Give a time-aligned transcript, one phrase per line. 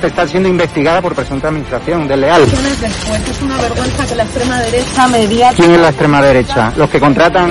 [0.00, 2.40] Usted está siendo investigada por presunta administración desleal.
[2.40, 6.72] Después es una vergüenza que la extrema derecha media ¿Quién es la extrema derecha?
[6.74, 7.50] Los que contratan...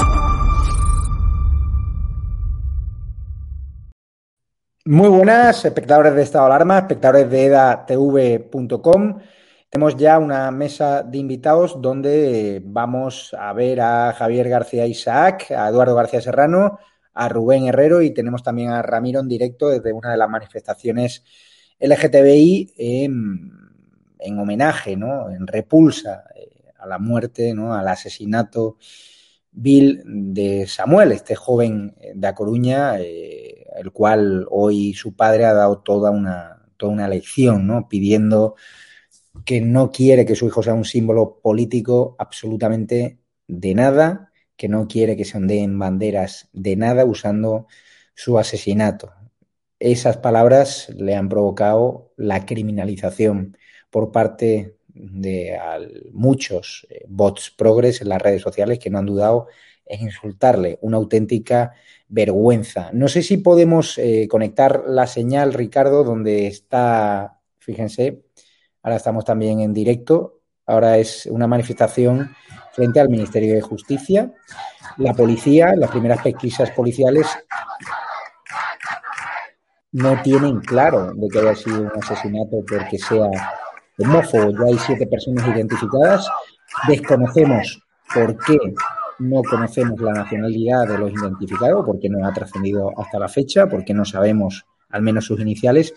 [4.85, 9.19] Muy buenas, espectadores de Estado de Alarma, espectadores de edatv.com.
[9.69, 15.69] Tenemos ya una mesa de invitados donde vamos a ver a Javier García Isaac, a
[15.69, 16.79] Eduardo García Serrano,
[17.13, 21.23] a Rubén Herrero y tenemos también a Ramiro en directo desde una de las manifestaciones
[21.79, 23.51] LGTBI en,
[24.17, 25.29] en homenaje, ¿no?
[25.29, 27.75] En repulsa eh, a la muerte, ¿no?
[27.75, 28.77] Al asesinato
[29.51, 35.53] vil de Samuel, este joven de A Coruña, eh, el cual hoy su padre ha
[35.53, 37.87] dado toda una, toda una lección, ¿no?
[37.87, 38.55] Pidiendo
[39.45, 44.87] que no quiere que su hijo sea un símbolo político absolutamente de nada, que no
[44.87, 47.67] quiere que se ondeen banderas de nada usando
[48.13, 49.13] su asesinato.
[49.79, 53.57] Esas palabras le han provocado la criminalización
[53.89, 55.57] por parte de
[56.11, 59.47] muchos eh, bots progres en las redes sociales que no han dudado
[59.91, 60.79] en insultarle.
[60.81, 61.73] Una auténtica
[62.07, 62.89] vergüenza.
[62.93, 68.23] No sé si podemos eh, conectar la señal, Ricardo, donde está, fíjense,
[68.81, 70.39] ahora estamos también en directo.
[70.65, 72.33] Ahora es una manifestación
[72.71, 74.33] frente al Ministerio de Justicia.
[74.97, 77.27] La policía, las primeras pesquisas policiales
[79.93, 83.29] no tienen claro de que haya sido un asesinato porque sea
[83.99, 84.51] homófobo.
[84.51, 86.29] Ya hay siete personas identificadas.
[86.87, 87.83] Desconocemos
[88.13, 88.57] por qué
[89.21, 93.93] no conocemos la nacionalidad de los identificados, porque no ha trascendido hasta la fecha, porque
[93.93, 95.93] no sabemos al menos sus iniciales.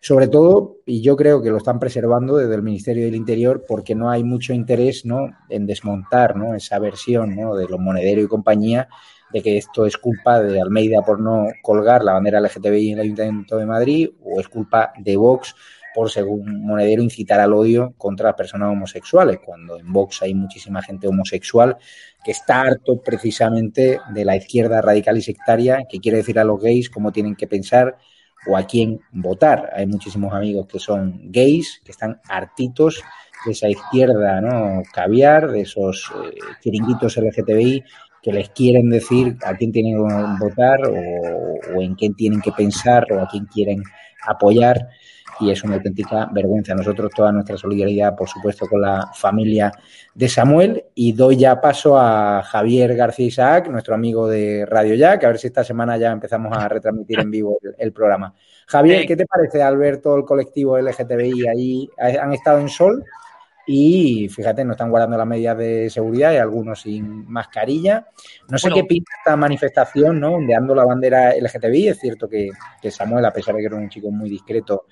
[0.00, 3.94] Sobre todo, y yo creo que lo están preservando desde el Ministerio del Interior, porque
[3.94, 5.30] no hay mucho interés ¿no?
[5.48, 6.54] en desmontar ¿no?
[6.54, 7.56] esa versión ¿no?
[7.56, 8.88] de los monederos y compañía
[9.32, 13.04] de que esto es culpa de Almeida por no colgar la bandera LGTBI en el
[13.04, 15.54] Ayuntamiento de Madrid o es culpa de Vox
[15.94, 20.82] por, según Monedero, incitar al odio contra las personas homosexuales, cuando en Vox hay muchísima
[20.82, 21.76] gente homosexual
[22.24, 26.60] que está harto precisamente de la izquierda radical y sectaria que quiere decir a los
[26.60, 27.96] gays cómo tienen que pensar
[28.46, 29.70] o a quién votar.
[29.74, 33.02] Hay muchísimos amigos que son gays, que están hartitos
[33.44, 34.82] de esa izquierda, ¿no?
[34.92, 37.84] Caviar, de esos eh, chiringuitos LGTBI
[38.22, 42.52] que les quieren decir a quién tienen que votar o, o en quién tienen que
[42.52, 43.82] pensar o a quién quieren
[44.26, 44.88] apoyar
[45.40, 46.74] y es una auténtica vergüenza.
[46.74, 49.72] Nosotros toda nuestra solidaridad, por supuesto, con la familia
[50.14, 55.24] de Samuel y doy ya paso a Javier García Isaac, nuestro amigo de Radio Jack,
[55.24, 58.34] a ver si esta semana ya empezamos a retransmitir en vivo el, programa.
[58.66, 61.88] Javier, ¿qué te parece al ver todo el colectivo LGTBI ahí?
[61.98, 63.04] Han estado en Sol
[63.70, 68.08] y fíjate, no están guardando las medidas de seguridad y algunos sin mascarilla.
[68.48, 70.36] No sé qué pinta esta manifestación, ¿no?
[70.36, 71.88] Ondeando la bandera LGTBI.
[71.88, 72.48] Es cierto que,
[72.80, 74.86] que, Samuel, a pesar de que era un chico muy discreto,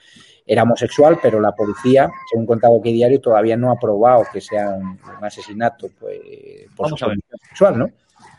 [0.44, 4.68] era homosexual, pero la policía, según contaba que diario, todavía no ha probado que sea
[4.68, 6.20] un, asesinato pues,
[6.76, 7.90] por su condición sexual, ¿no?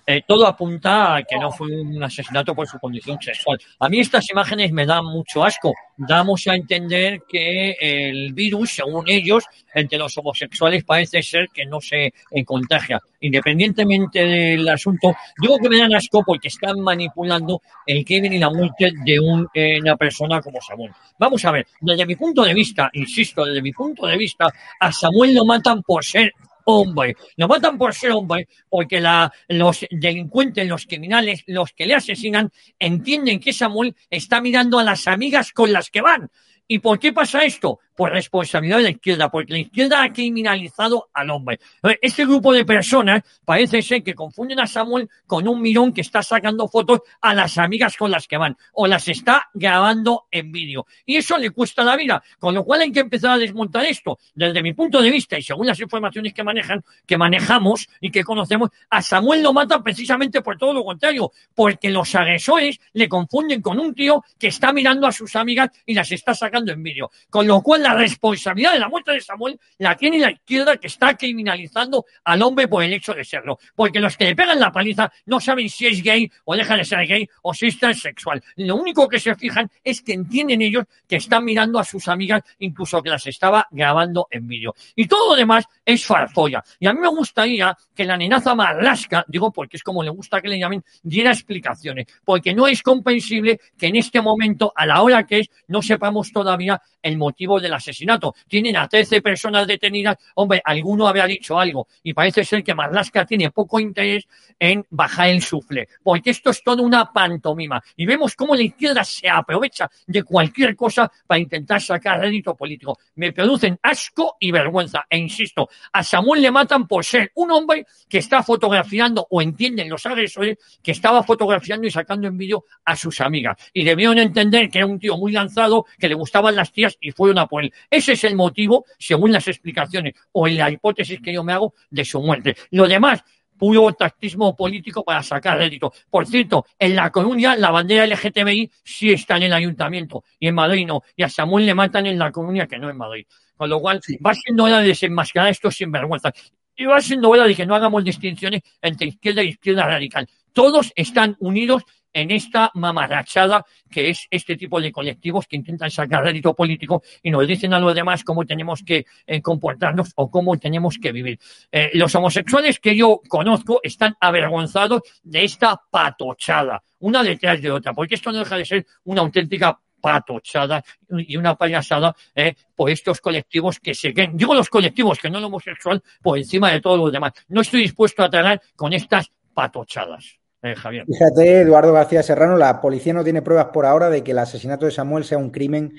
[0.10, 3.60] Eh, todo apunta a que no fue un asesinato por su condición sexual.
[3.78, 5.74] A mí estas imágenes me dan mucho asco.
[5.98, 9.44] Damos a entender que el virus, según ellos,
[9.74, 12.14] entre los homosexuales parece ser que no se
[12.46, 13.02] contagia.
[13.20, 18.50] Independientemente del asunto, digo que me dan asco porque están manipulando el crimen y la
[18.50, 19.20] muerte de
[19.54, 20.94] eh, una persona como Samuel.
[21.20, 24.48] Vamos a ver, desde mi punto de vista, insisto, desde mi punto de vista,
[24.80, 26.32] a Samuel lo matan por ser
[26.68, 27.16] hombre.
[27.38, 29.02] Lo matan por ser hombre porque
[29.48, 35.08] los delincuentes, los criminales, los que le asesinan, entienden que Samuel está mirando a las
[35.08, 36.30] amigas con las que van.
[36.68, 37.80] ¿Y por qué pasa esto?
[37.98, 41.60] Por responsabilidad de la izquierda, porque la izquierda ha criminalizado al hombre.
[42.00, 46.22] Este grupo de personas parece ser que confunden a Samuel con un mirón que está
[46.22, 50.86] sacando fotos a las amigas con las que van, o las está grabando en vídeo.
[51.08, 54.20] Y eso le cuesta la vida, con lo cual hay que empezar a desmontar esto.
[54.36, 58.24] Desde mi punto de vista, y según las informaciones que manejan, que manejamos y que
[58.24, 63.60] conocemos, a Samuel lo matan precisamente por todo lo contrario, porque los agresores le confunden
[63.60, 67.10] con un tío que está mirando a sus amigas y las está sacando en vídeo.
[67.32, 70.88] Con lo cual, la responsabilidad de la muerte de Samuel la tiene la izquierda que
[70.88, 73.60] está criminalizando al hombre por el hecho de serlo.
[73.76, 76.84] Porque los que le pegan la paliza no saben si es gay o deja de
[76.84, 78.44] ser gay o si es transexual.
[78.58, 82.44] Lo único que se fijan es que entienden ellos que están mirando a sus amigas,
[82.60, 84.76] incluso que las estaba grabando en vídeo.
[84.96, 86.62] Y todo lo demás es farfolla.
[86.80, 90.42] Y a mí me gustaría que la nenaza Marlasca, digo porque es como le gusta
[90.42, 92.08] que le llamen, diera explicaciones.
[92.26, 96.34] Porque no es comprensible que en este momento, a la hora que es, no sepamos
[96.34, 98.36] todavía el motivo del asesinato.
[98.48, 100.18] Tienen a 13 personas detenidas.
[100.36, 104.28] Hombre, alguno había dicho algo y parece ser que Marlaska tiene poco interés
[104.60, 107.82] en bajar el sufle, porque esto es toda una pantomima.
[107.96, 112.98] Y vemos cómo la izquierda se aprovecha de cualquier cosa para intentar sacar rédito político.
[113.16, 115.06] Me producen asco y vergüenza.
[115.10, 119.90] E insisto, a Samuel le matan por ser un hombre que está fotografiando, o entienden
[119.90, 123.58] los agresores, que estaba fotografiando y sacando en vídeo a sus amigas.
[123.74, 126.96] Y debieron entender que era un tío muy lanzado, que le gustaba estaban las tías
[127.02, 131.20] y fueron a por Ese es el motivo, según las explicaciones o en la hipótesis
[131.22, 132.56] que yo me hago, de su muerte.
[132.72, 133.24] Lo demás,
[133.58, 135.92] puro tactismo político para sacar rédito.
[136.10, 140.56] Por cierto, en La Coruña la bandera LGTBI sí está en el ayuntamiento y en
[140.56, 141.02] Madrid no.
[141.16, 143.26] Y a Samuel le matan en La Coruña que no en Madrid.
[143.56, 146.34] Con lo cual, va siendo hora de desenmascarar estos sinvergüenzas.
[146.76, 150.30] Y va siendo hora de que no hagamos distinciones entre izquierda y izquierda radical.
[150.54, 151.84] Todos están unidos
[152.18, 157.30] en esta mamarrachada que es este tipo de colectivos que intentan sacar rédito político y
[157.30, 161.40] nos dicen a los demás cómo tenemos que eh, comportarnos o cómo tenemos que vivir.
[161.72, 167.94] Eh, los homosexuales que yo conozco están avergonzados de esta patochada, una detrás de otra,
[167.94, 173.22] porque esto no deja de ser una auténtica patochada y una payasada eh, por estos
[173.22, 177.12] colectivos que se digo los colectivos que no lo homosexual por encima de todos los
[177.12, 177.34] demás.
[177.48, 180.40] No estoy dispuesto a tragar con estas patochadas.
[180.64, 180.76] Eh.
[181.06, 184.86] Fíjate, Eduardo García Serrano, la policía no tiene pruebas por ahora de que el asesinato
[184.86, 185.94] de Samuel sea un crimen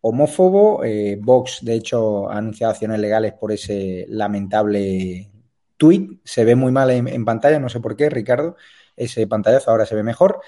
[0.00, 0.84] homófobo.
[0.84, 5.30] Eh, Vox, de hecho, ha anunciado acciones legales por ese lamentable
[5.76, 6.20] tuit.
[6.24, 8.56] Se ve muy mal en, pantalla, no sé por qué, Ricardo.
[8.96, 10.40] Ese pantallazo ahora se ve mejor.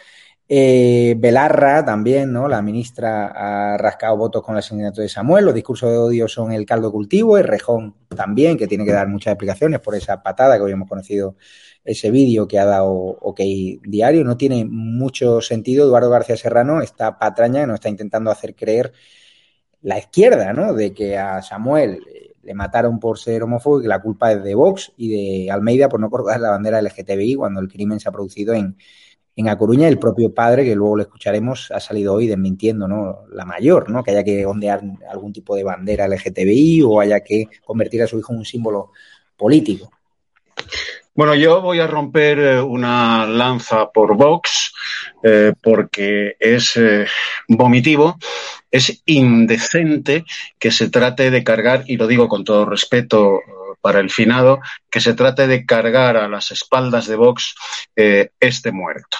[0.47, 2.49] Eh, Belarra también, ¿no?
[2.49, 5.47] La ministra ha rascado votos con el asesinato de Samuel.
[5.47, 7.39] Los discursos de odio son el caldo cultivo.
[7.39, 10.89] El Rejón también, que tiene que dar muchas explicaciones por esa patada que hoy hemos
[10.89, 11.37] conocido
[11.83, 13.41] ese vídeo que ha dado OK
[13.87, 14.25] Diario.
[14.25, 15.87] No tiene mucho sentido.
[15.87, 18.93] Eduardo García Serrano está patraña, nos está intentando hacer creer
[19.83, 20.75] la izquierda, ¿no?
[20.75, 22.03] De que a Samuel
[22.43, 25.89] le mataron por ser homófobo y que la culpa es de Vox y de Almeida
[25.89, 28.77] por no colgar la bandera LGTBI cuando el crimen se ha producido en,
[29.37, 29.89] en A Coruña.
[29.89, 33.27] El propio padre, que luego lo escucharemos, ha salido hoy desmintiendo ¿no?
[33.31, 34.03] la mayor, ¿no?
[34.03, 38.19] que haya que ondear algún tipo de bandera LGTBI o haya que convertir a su
[38.19, 38.93] hijo en un símbolo
[39.37, 39.91] político.
[41.17, 44.73] Bueno, yo voy a romper eh, una lanza por Vox
[45.23, 47.07] eh, porque es eh,
[47.47, 48.19] vomitivo,
[48.69, 50.25] es indecente
[50.59, 53.39] que se trate de cargar, y lo digo con todo respeto
[53.85, 54.61] para el finado,
[54.91, 57.55] que se trate de cargar a las espaldas de Vox
[57.95, 59.19] este muerto.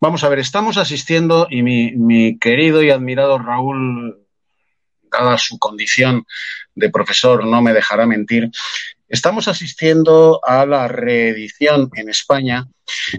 [0.00, 4.16] Vamos a ver, estamos asistiendo y mi, mi querido y admirado Raúl
[5.12, 6.24] dada su condición
[6.74, 8.50] de profesor, no me dejará mentir,
[9.10, 12.68] Estamos asistiendo a la reedición en España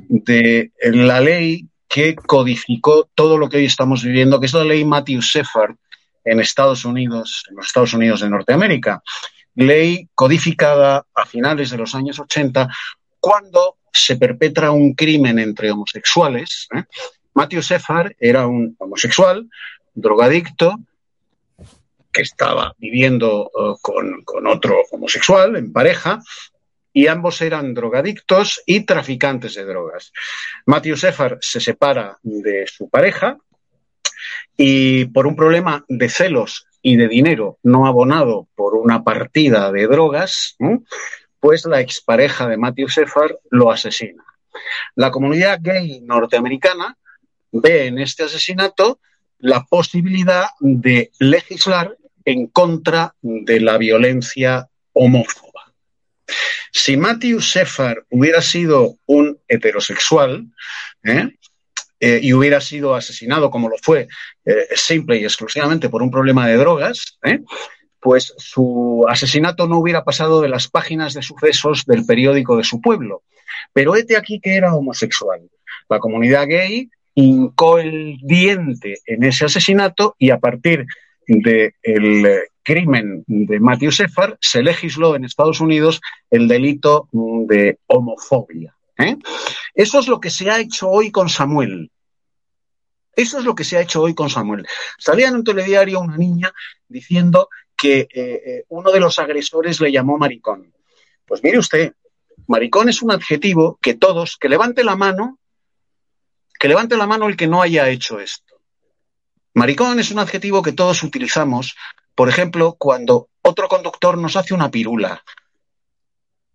[0.08, 4.86] de la ley que codificó todo lo que hoy estamos viviendo, que es la ley
[4.86, 5.76] Matthew Shepard
[6.24, 9.04] en Estados Unidos, en los Estados Unidos de Norteamérica.
[9.56, 12.68] Ley codificada a finales de los años 80,
[13.20, 16.68] cuando se perpetra un crimen entre homosexuales.
[16.76, 16.84] ¿eh?
[17.34, 19.50] Matthew Shepard era un homosexual,
[19.94, 20.78] drogadicto,
[22.12, 26.20] que estaba viviendo uh, con, con, otro homosexual en pareja
[26.94, 30.12] y ambos eran drogadictos y traficantes de drogas.
[30.66, 33.38] Matthew Sefar se separa de su pareja
[34.58, 39.88] y por un problema de celos y de dinero no abonado por una partida de
[39.88, 40.56] drogas,
[41.40, 44.24] pues la expareja de Matthew Sefar lo asesina.
[44.96, 46.98] La comunidad gay norteamericana
[47.52, 49.00] ve en este asesinato
[49.40, 55.74] la posibilidad de legislar en contra de la violencia homófoba.
[56.72, 60.48] Si Matthew Sefar hubiera sido un heterosexual
[61.04, 61.30] ¿eh?
[62.00, 64.08] Eh, y hubiera sido asesinado como lo fue
[64.46, 67.20] eh, simple y exclusivamente por un problema de drogas,
[68.00, 72.82] pues su asesinato no hubiera pasado de las páginas de sucesos del periódico de su
[72.82, 73.24] pueblo.
[73.74, 75.42] Pero este aquí que era homosexual.
[75.90, 80.86] La comunidad gay hincó el diente en ese asesinato y a partir
[81.28, 87.80] del eh, crimen de Matthew Sefar, se legisló en Estados Unidos el delito mm, de
[87.88, 88.76] homofobia.
[88.98, 89.18] ¿eh?
[89.74, 91.92] Eso es lo que se ha hecho hoy con Samuel.
[93.16, 94.66] Eso es lo que se ha hecho hoy con Samuel.
[94.98, 96.54] Salía en un telediario una niña
[96.88, 100.74] diciendo que eh, uno de los agresores le llamó maricón.
[101.26, 101.94] Pues mire usted,
[102.48, 105.40] maricón es un adjetivo que todos, que levante la mano,
[106.60, 108.62] que levante la mano el que no haya hecho esto.
[109.54, 111.76] Maricón es un adjetivo que todos utilizamos,
[112.16, 115.24] por ejemplo, cuando otro conductor nos hace una pirula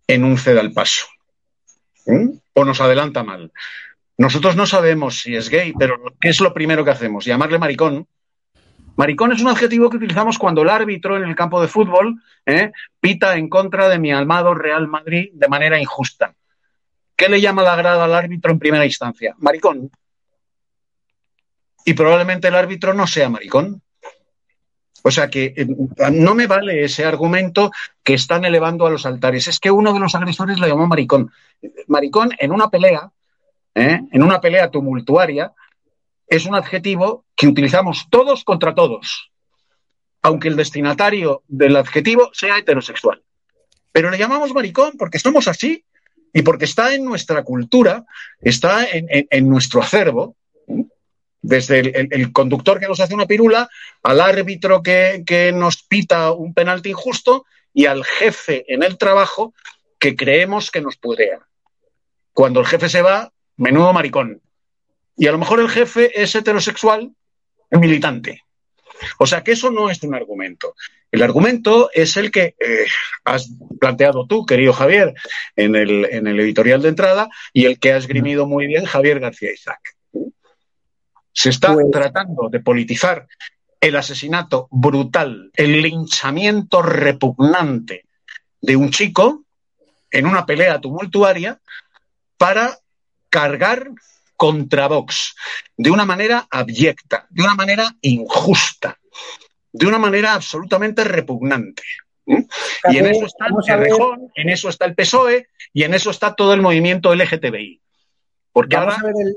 [0.07, 1.05] en un ceda al paso
[2.53, 3.51] o nos adelanta mal.
[4.17, 7.25] Nosotros no sabemos si es gay, pero ¿qué es lo primero que hacemos?
[7.25, 8.07] Llamarle maricón.
[8.95, 12.71] Maricón es un adjetivo que utilizamos cuando el árbitro en el campo de fútbol ¿eh?
[12.99, 16.33] pita en contra de mi almado Real Madrid de manera injusta.
[17.15, 19.35] ¿Qué le llama la grada al árbitro en primera instancia?
[19.37, 19.91] Maricón
[21.87, 23.81] y probablemente el árbitro no sea maricón.
[25.03, 25.65] O sea que eh,
[26.11, 27.71] no me vale ese argumento
[28.03, 29.47] que están elevando a los altares.
[29.47, 31.31] Es que uno de los agresores le llamó maricón.
[31.87, 33.09] Maricón en una pelea,
[33.77, 34.01] ¿eh?
[34.11, 35.53] en una pelea tumultuaria,
[36.27, 39.31] es un adjetivo que utilizamos todos contra todos,
[40.21, 43.23] aunque el destinatario del adjetivo sea heterosexual.
[43.91, 45.85] Pero le llamamos maricón porque somos así
[46.33, 48.05] y porque está en nuestra cultura,
[48.41, 50.35] está en nuestro acervo
[51.47, 53.69] desde el, conductor que nos hace una pirula,
[54.03, 59.53] al árbitro que, nos pita un penalti injusto y al jefe en el trabajo
[59.97, 61.39] que creemos que nos pudrea.
[62.33, 64.41] Cuando el jefe se va, menudo maricón.
[65.15, 67.11] Y a lo mejor el jefe es heterosexual,
[67.71, 68.43] militante.
[69.17, 70.75] O sea que eso no es un argumento.
[71.11, 72.85] El argumento es el que eh,
[73.23, 73.49] has
[73.79, 75.13] planteado tú, querido Javier,
[75.55, 79.19] en el, en el editorial de entrada y el que ha esgrimido muy bien Javier
[79.19, 79.79] García Isaac.
[81.31, 83.27] Se está pues- tratando de politizar
[83.79, 88.05] el asesinato brutal, el linchamiento repugnante
[88.59, 89.45] de un chico
[90.09, 91.59] en una pelea tumultuaria
[92.37, 92.77] para
[93.37, 93.91] cargar
[94.35, 95.35] contra Vox
[95.77, 98.97] de una manera abyecta, de una manera injusta,
[99.71, 101.83] de una manera absolutamente repugnante.
[102.25, 106.33] Y en eso está el Rejón, en eso está el PSOE y en eso está
[106.33, 107.79] todo el movimiento LGTBI.
[108.51, 109.35] Porque vamos a ver el,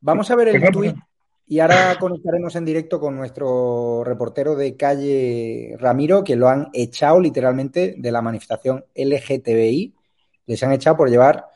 [0.00, 0.96] vamos a ver el tuit
[1.46, 7.20] y ahora conectaremos en directo con nuestro reportero de calle Ramiro, que lo han echado
[7.20, 9.94] literalmente de la manifestación LGTBI.
[10.46, 11.46] Les han echado por llevar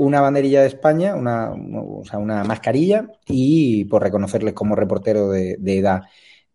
[0.00, 5.58] una banderilla de España, una, o sea, una mascarilla y por reconocerles como reportero de,
[5.62, 6.04] edad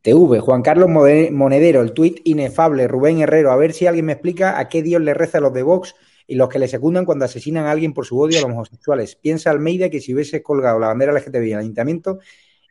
[0.01, 0.39] TV.
[0.39, 2.87] Juan Carlos Monedero, el tuit inefable.
[2.87, 5.53] Rubén Herrero, a ver si alguien me explica a qué Dios le reza a los
[5.53, 5.93] de Vox
[6.25, 9.15] y los que le secundan cuando asesinan a alguien por su odio a los homosexuales.
[9.15, 12.17] Piensa Almeida que si hubiese colgado la bandera LGTBI en el ayuntamiento,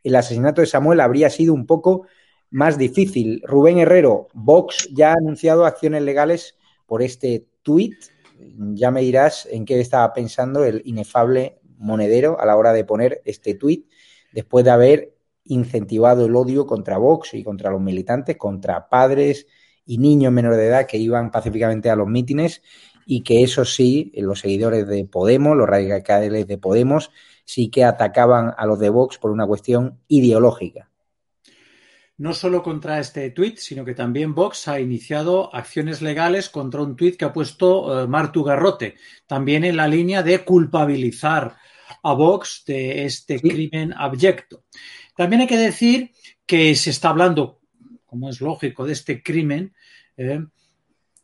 [0.03, 2.09] el asesinato de Samuel habría sido un poco
[2.51, 3.43] más difícil.
[3.47, 7.95] Rubén Herrero, Vox ya ha anunciado acciones legales por este tuit.
[8.75, 13.23] Ya me dirás en qué estaba pensando el inefable monedero a la hora de poner
[13.25, 13.89] este tuit,
[14.33, 19.47] después de haber incentivado el odio contra Vox y contra los militantes, contra padres
[19.85, 22.63] y niños menores de edad que iban pacíficamente a los mítines
[23.07, 27.11] y que eso sí, los seguidores de Podemos, los radicales de Podemos,
[27.45, 30.91] sí que atacaban a los de Vox por una cuestión ideológica.
[32.17, 36.95] No solo contra este tuit, sino que también Vox ha iniciado acciones legales contra un
[36.95, 38.95] tuit que ha puesto eh, Martu Garrote,
[39.27, 41.57] también en la línea de culpabilizar
[42.03, 44.65] a Vox de este crimen abyecto.
[45.17, 46.13] También hay que decir
[46.47, 47.61] que se está hablando,
[48.07, 49.75] como es lógico, de este crimen
[50.17, 50.45] eh,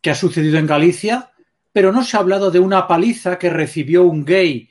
[0.00, 1.30] que ha sucedido en Galicia,
[1.72, 4.68] pero no se ha hablado de una paliza que recibió un gay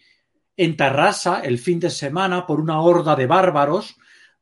[0.57, 3.95] en Tarrasa el fin de semana por una horda de bárbaros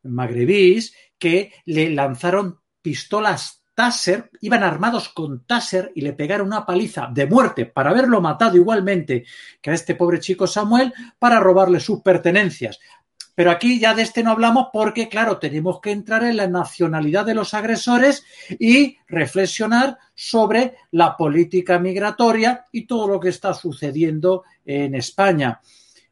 [0.04, 7.10] magrebís que le lanzaron pistolas Taser, iban armados con Taser y le pegaron una paliza
[7.14, 9.24] de muerte para haberlo matado igualmente
[9.62, 12.80] que a este pobre chico Samuel para robarle sus pertenencias.
[13.36, 17.24] Pero aquí ya de este no hablamos porque, claro, tenemos que entrar en la nacionalidad
[17.24, 18.26] de los agresores
[18.58, 25.62] y reflexionar sobre la política migratoria y todo lo que está sucediendo en España.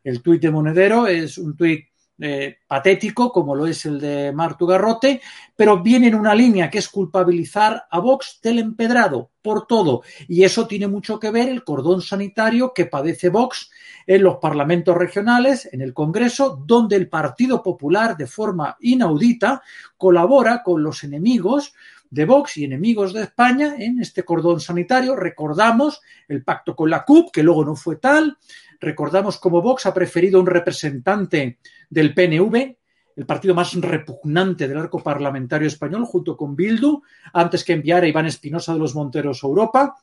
[0.03, 1.87] El tuit de Monedero es un tuit
[2.19, 5.21] eh, patético, como lo es el de Martu Garrote,
[5.55, 10.01] pero viene en una línea que es culpabilizar a Vox del empedrado por todo.
[10.27, 13.69] Y eso tiene mucho que ver el cordón sanitario que padece Vox
[14.07, 19.61] en los parlamentos regionales, en el Congreso, donde el Partido Popular, de forma inaudita,
[19.97, 21.73] colabora con los enemigos
[22.09, 25.15] de Vox y enemigos de España en este cordón sanitario.
[25.15, 28.37] Recordamos el pacto con la CUP, que luego no fue tal,
[28.79, 32.77] Recordamos cómo Vox ha preferido un representante del PNV,
[33.15, 37.01] el partido más repugnante del arco parlamentario español, junto con Bildu,
[37.33, 39.95] antes que enviar a Iván Espinosa de los Monteros a Europa.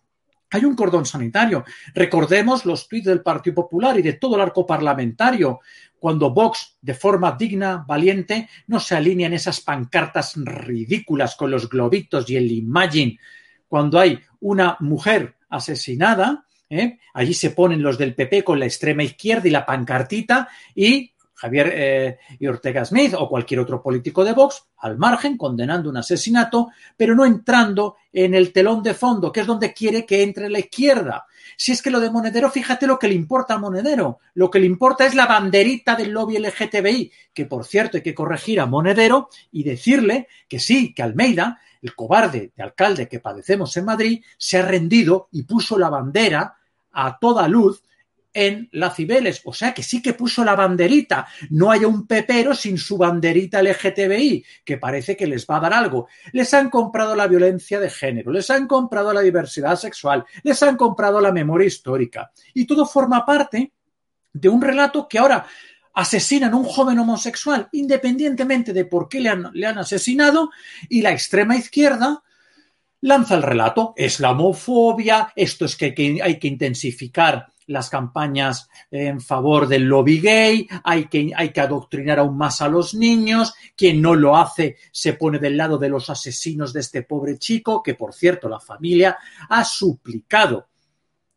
[0.50, 1.64] Hay un cordón sanitario.
[1.94, 5.60] Recordemos los tuits del Partido Popular y de todo el arco parlamentario,
[5.98, 11.68] cuando Vox, de forma digna, valiente, no se alinea en esas pancartas ridículas con los
[11.68, 13.18] globitos y el Imagine,
[13.68, 16.98] cuando hay una mujer asesinada, ¿eh?
[17.14, 21.72] Allí se ponen los del PP con la extrema izquierda y la pancartita y Javier
[21.74, 26.68] eh, y Ortega Smith o cualquier otro político de Vox al margen condenando un asesinato,
[26.96, 30.60] pero no entrando en el telón de fondo, que es donde quiere que entre la
[30.60, 31.26] izquierda.
[31.56, 34.20] Si es que lo de Monedero, fíjate lo que le importa a Monedero.
[34.34, 38.14] Lo que le importa es la banderita del lobby LGTBI, que por cierto hay que
[38.14, 43.76] corregir a Monedero y decirle que sí, que Almeida, el cobarde de alcalde que padecemos
[43.76, 46.54] en Madrid, se ha rendido y puso la bandera
[46.92, 47.82] a toda luz
[48.34, 51.26] en la Cibeles, o sea que sí que puso la banderita.
[51.50, 55.74] No hay un pepero sin su banderita LGTBI, que parece que les va a dar
[55.74, 56.08] algo.
[56.32, 60.76] Les han comprado la violencia de género, les han comprado la diversidad sexual, les han
[60.76, 62.30] comprado la memoria histórica.
[62.54, 63.72] Y todo forma parte
[64.32, 65.46] de un relato que ahora
[65.94, 70.50] asesinan a un joven homosexual, independientemente de por qué le han, le han asesinado,
[70.88, 72.22] y la extrema izquierda
[73.02, 73.92] lanza el relato.
[73.96, 80.20] Es la homofobia, esto es que hay que, intensificar las campañas en favor del lobby
[80.20, 84.76] gay, hay que, hay que adoctrinar aún más a los niños, quien no lo hace
[84.90, 88.60] se pone del lado de los asesinos de este pobre chico, que por cierto la
[88.60, 89.16] familia
[89.48, 90.68] ha suplicado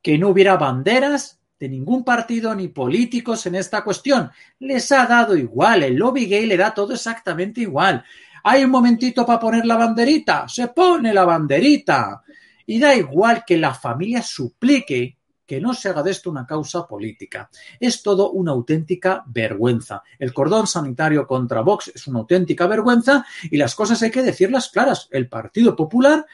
[0.01, 4.29] que no hubiera banderas de ningún partido ni políticos en esta cuestión.
[4.59, 8.03] Les ha dado igual, el lobby gay le da todo exactamente igual.
[8.47, 12.21] Hay un momentito para poner la banderita, se pone la banderita.
[12.67, 16.85] Y da igual que la familia suplique que no se haga de esto una causa
[16.85, 17.49] política.
[17.79, 20.03] Es todo una auténtica vergüenza.
[20.19, 24.69] El cordón sanitario contra Vox es una auténtica vergüenza y las cosas hay que decirlas
[24.69, 25.07] claras.
[25.09, 26.27] El Partido Popular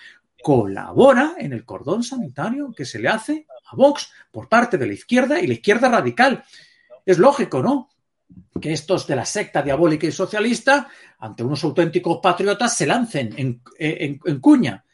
[0.44, 4.94] colabora en el cordón sanitario que se le hace a Vox por parte de la
[4.94, 6.44] izquierda y la izquierda radical.
[7.06, 7.88] Es lógico, ¿no?
[8.62, 10.88] Que estos de la secta diabólica y socialista,
[11.20, 14.86] ante unos auténticos patriotas, se lancen en, cuña.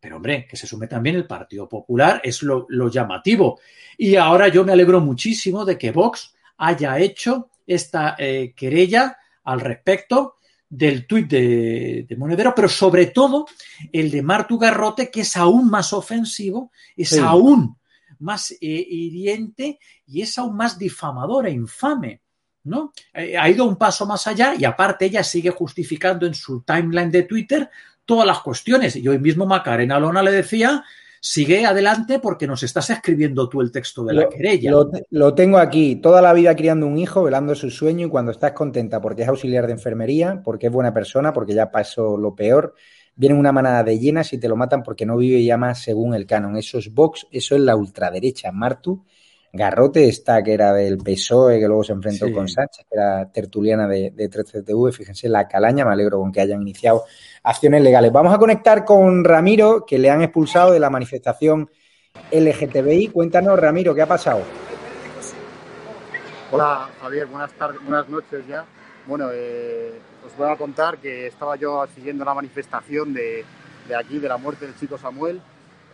[0.00, 3.60] Pero hombre, que se sume también el Partido Popular es lo, llamativo.
[3.96, 9.60] Y ahora yo me alegro muchísimo de que Vox haya hecho esta eh, querella al
[9.60, 10.36] respecto
[10.68, 13.46] del tuit de, Monedero, pero sobre todo
[13.92, 17.76] el de Martu Garrote, que es aún más ofensivo, es aún
[18.18, 22.22] más eh, hiriente y es aún más difamador e infame
[22.64, 22.92] ¿no?
[23.14, 27.10] Eh, ha ido un paso más allá y aparte ella sigue justificando en su timeline
[27.10, 27.68] de Twitter
[28.04, 28.96] todas las cuestiones.
[28.96, 30.82] Y hoy mismo Macarena Lona le decía,
[31.20, 34.70] sigue adelante porque nos estás escribiendo tú el texto de la Lo, querella.
[34.72, 38.32] lo- lo tengo aquí, toda la vida criando un hijo, velando su sueño y cuando
[38.32, 42.34] estás contenta porque es auxiliar de enfermería, porque es buena persona, porque ya pasó lo
[42.34, 42.74] peor,
[43.14, 46.14] vienen una manada de llenas y te lo matan porque no vive ya más según
[46.14, 46.56] el canon.
[46.56, 48.50] Eso es Vox, eso es la ultraderecha.
[48.50, 49.04] Martu,
[49.54, 52.32] Garrote está, que era del PSOE, que luego se enfrentó Sí.
[52.32, 54.92] con Sánchez, que era tertuliana de, de 13TV.
[54.92, 57.04] Fíjense, la calaña, me alegro con que hayan iniciado
[57.42, 58.10] acciones legales.
[58.12, 61.68] Vamos a conectar con Ramiro, que le han expulsado de la manifestación
[62.30, 63.08] LGTBI.
[63.08, 64.40] Cuéntanos, Ramiro, ¿qué ha pasado?
[66.50, 68.64] Hola Javier, buenas tardes, buenas noches ya.
[69.06, 69.92] Bueno, eh,
[70.26, 73.44] os voy a contar que estaba yo siguiendo la manifestación de,
[73.88, 75.40] de aquí, de la muerte del chico Samuel.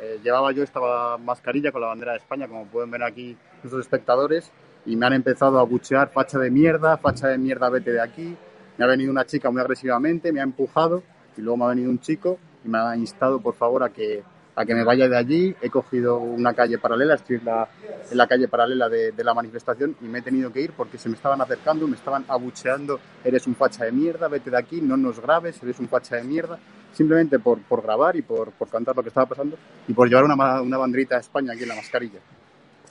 [0.00, 0.80] Eh, llevaba yo esta
[1.18, 4.50] mascarilla con la bandera de España, como pueden ver aquí nuestros espectadores,
[4.86, 8.36] y me han empezado a buchear facha de mierda, facha de mierda, vete de aquí.
[8.76, 11.02] Me ha venido una chica muy agresivamente, me ha empujado,
[11.36, 14.22] y luego me ha venido un chico y me ha instado, por favor, a que,
[14.54, 15.56] a que me vaya de allí.
[15.60, 17.68] He cogido una calle paralela, estoy en la,
[18.10, 20.96] en la calle paralela de, de la manifestación y me he tenido que ir porque
[20.96, 24.80] se me estaban acercando, me estaban abucheando, eres un facha de mierda, vete de aquí,
[24.80, 26.58] no nos grabes, eres un facha de mierda,
[26.92, 30.24] simplemente por, por grabar y por, por cantar lo que estaba pasando y por llevar
[30.24, 32.18] una, una banderita de España aquí en la mascarilla.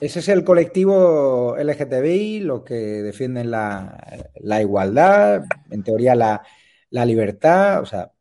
[0.00, 6.42] Ese es el colectivo LGTBI, los que defienden la, la igualdad, en teoría la,
[6.90, 7.82] la libertad.
[7.82, 8.12] O sea,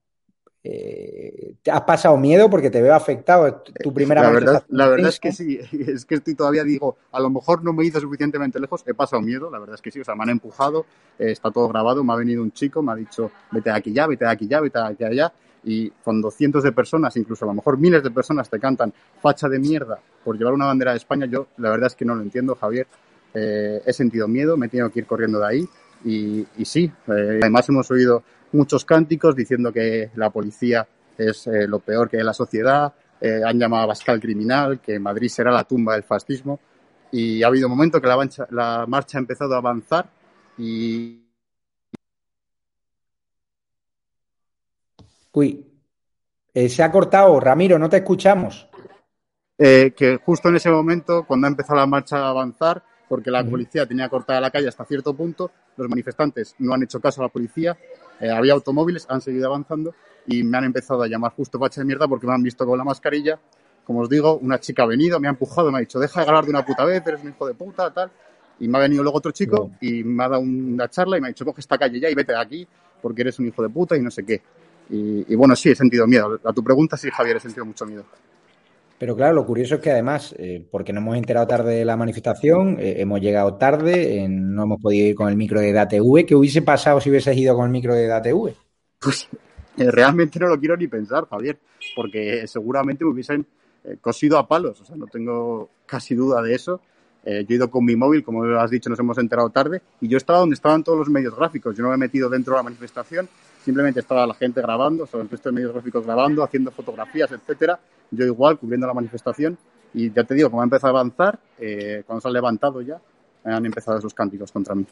[0.64, 3.64] eh, ¿te has pasado miedo porque te veo afectado?
[3.82, 7.20] Tu primera La verdad, la verdad es que sí, es que estoy todavía, digo, a
[7.20, 10.00] lo mejor no me ido suficientemente lejos, he pasado miedo, la verdad es que sí,
[10.00, 10.86] o sea, me han empujado,
[11.20, 13.94] eh, está todo grabado, me ha venido un chico, me ha dicho, vete de aquí
[13.94, 15.32] ya, vete de aquí ya, vete de aquí allá,
[15.68, 19.48] y cuando cientos de personas, incluso a lo mejor miles de personas te cantan facha
[19.50, 22.22] de mierda por llevar una bandera de España, yo la verdad es que no lo
[22.22, 22.88] entiendo, Javier,
[23.34, 25.64] Eh, he sentido miedo, me he tenido que ir corriendo de ahí,
[26.06, 31.68] y, y sí, eh, además hemos oído muchos cánticos diciendo que la policía es eh,
[31.68, 35.52] lo peor que en la sociedad, eh, han llamado a Bascal criminal, que Madrid será
[35.52, 36.60] la tumba del fascismo,
[37.12, 40.10] y ha habido un momento que la, mancha- la marcha ha empezado a avanzar
[40.58, 41.27] y
[45.38, 45.64] Uy,
[46.52, 48.68] eh, se ha cortado, Ramiro, no te escuchamos.
[49.60, 53.44] eh, que justo en ese momento, cuando ha empezado la marcha a avanzar, porque la
[53.44, 57.26] policía tenía cortada la calle hasta cierto punto, los manifestantes no han hecho caso a
[57.26, 57.78] la policía,
[58.20, 59.94] eh, había automóviles, han seguido avanzando
[60.26, 62.76] y me han empezado a llamar justo facha de mierda porque me han visto con
[62.76, 63.40] la mascarilla.
[63.84, 66.28] Como os digo, una chica ha venido, me ha empujado, me ha dicho, deja de
[66.28, 68.10] hablar de una puta vez, eres un hijo de puta, tal.
[68.60, 71.28] Y me ha venido luego otro chico y me ha dado una charla y me
[71.28, 72.68] ha dicho, coge esta calle ya y vete de aquí
[73.02, 74.42] porque eres un hijo de puta y no sé qué.
[74.90, 76.40] Y, y bueno, sí, he sentido miedo.
[76.44, 78.06] A tu pregunta, sí, Javier, he sentido mucho miedo.
[79.00, 81.96] Pero claro, lo curioso es que además, eh, porque nos hemos enterado tarde de la
[81.96, 86.26] manifestación, eh, hemos llegado tarde, eh, no hemos podido ir con el micro de DATV.
[86.26, 88.54] ¿Qué hubiese pasado si hubieses ido con el micro de DATV?
[89.00, 89.28] Pues
[89.78, 91.60] realmente no lo quiero ni pensar, Javier,
[91.96, 93.46] porque seguramente me hubiesen
[94.02, 96.82] cosido a palos, o sea, no tengo casi duda de eso.
[97.24, 100.08] Eh, yo he ido con mi móvil, como has dicho, nos hemos enterado tarde, y
[100.08, 101.76] yo estaba donde estaban todos los medios gráficos.
[101.76, 103.28] Yo no me he metido dentro de la manifestación,
[103.68, 107.78] simplemente estaba la gente grabando, o sea, el de medios gráficos grabando, haciendo fotografías, etcétera.
[108.12, 109.58] Yo igual, cubriendo la manifestación,
[109.94, 112.98] y ya te digo, como ha empezado a avanzar, eh, cuando se han levantado ya,
[113.44, 114.86] han empezado esos cánticos contra mí.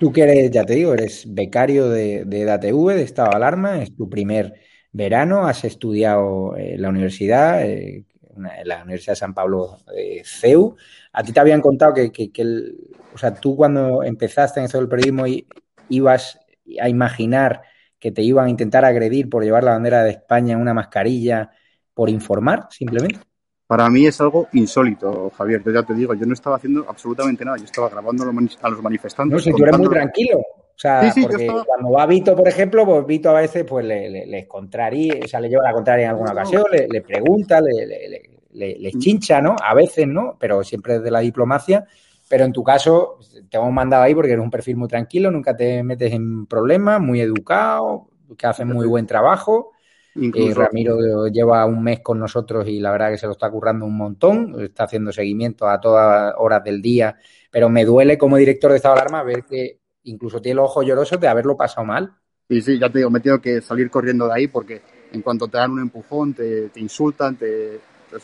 [0.00, 3.80] Tú que eres, ya te digo, eres becario de, de DATV, de estado de alarma,
[3.80, 4.54] es tu primer
[4.90, 8.04] verano, has estudiado en la universidad, eh,
[8.36, 10.74] en la Universidad de San Pablo eh, CEU.
[11.12, 12.76] A ti te habían contado que, que- el-
[13.14, 15.46] o sea, tú cuando empezaste en esto del periodismo i-
[15.90, 16.39] ibas
[16.78, 17.62] a imaginar
[17.98, 21.50] que te iban a intentar agredir por llevar la bandera de España en una mascarilla,
[21.94, 23.18] por informar, simplemente.
[23.66, 25.62] Para mí es algo insólito, Javier.
[25.64, 27.56] Yo ya te digo, yo no estaba haciendo absolutamente nada.
[27.58, 29.32] Yo estaba grabando a los manifestantes.
[29.32, 30.38] No, si tú eres muy tranquilo.
[30.38, 33.40] O sea, Sí, sí, yo porque estaba- cuando va Vito, por ejemplo, pues Vito a
[33.40, 36.64] veces pues le, le, les contraría, o sea, le lleva la contraria en alguna ocasión,
[36.72, 39.54] le, le pregunta, le, le, le- le- le chincha, ¿no?
[39.62, 40.36] A veces, ¿no?
[40.40, 41.86] Pero siempre desde la diplomacia.
[42.30, 43.18] Pero en tu caso,
[43.50, 47.00] te hemos mandado ahí porque eres un perfil muy tranquilo, nunca te metes en problemas,
[47.00, 49.72] muy educado, que haces muy buen trabajo.
[50.14, 53.50] Eh, Incluso- Ramiro lleva un mes con nosotros y la verdad que se lo está
[53.50, 57.16] currando un montón, está haciendo seguimiento a todas horas del día,
[57.50, 60.86] pero me duele como director de estado de alarma ver que incluso tiene los ojos
[60.86, 62.12] llorosos de haberlo pasado mal.
[62.48, 65.48] Sí, sí, ya te digo, me tengo que salir corriendo de ahí porque en cuanto
[65.48, 68.18] te dan un empujón, te, te insultan, te, te-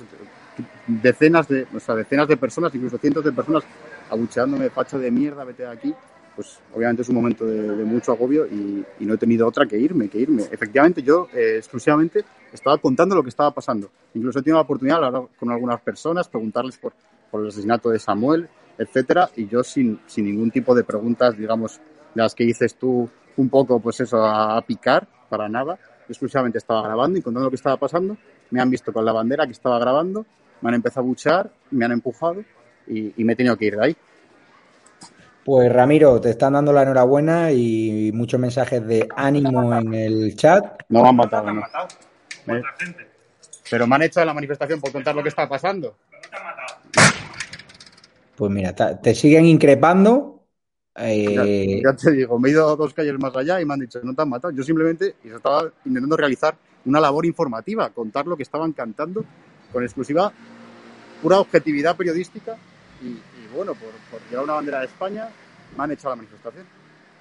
[0.87, 3.65] decenas de, o sea, decenas de personas, incluso cientos de personas
[4.11, 5.95] abucheándome, facha de mierda, vete de aquí.
[6.35, 9.65] Pues obviamente es un momento de, de mucho agobio y, y no he tenido otra
[9.67, 10.43] que irme, que irme.
[10.51, 13.91] Efectivamente, yo eh, exclusivamente estaba contando lo que estaba pasando.
[14.13, 16.93] Incluso he tenido la oportunidad de hablar con algunas personas, preguntarles por,
[17.31, 21.81] por el asesinato de Samuel etcétera, y yo sin, sin ningún tipo de preguntas, digamos,
[22.15, 25.79] de las que dices tú un poco, pues eso, a, a picar, para nada.
[26.09, 28.17] Exclusivamente estaba grabando y contando lo que estaba pasando.
[28.51, 30.25] Me han visto con la bandera que estaba grabando,
[30.61, 32.43] me han empezado a buchar, me han empujado
[32.87, 33.97] y, y me he tenido que ir de ahí.
[35.45, 40.83] Pues Ramiro, te están dando la enhorabuena y muchos mensajes de ánimo en el chat.
[40.89, 41.63] No me han matado, ¿no?
[42.49, 42.63] ¿Eh?
[43.71, 45.97] Pero me han hecho la manifestación por contar lo que está pasando.
[48.35, 50.41] Pues mira, te siguen increpando.
[50.97, 53.81] eh, Ya, ya te digo, me he ido dos calles más allá y me han
[53.81, 54.53] dicho, no te han matado.
[54.53, 59.25] Yo simplemente estaba intentando realizar una labor informativa, contar lo que estaban cantando
[59.77, 60.33] con exclusiva,
[61.21, 62.57] pura objetividad periodística.
[63.03, 63.21] Y,
[63.55, 65.29] bueno, por, por llevar una bandera de España,
[65.77, 66.65] me han hecho la manifestación.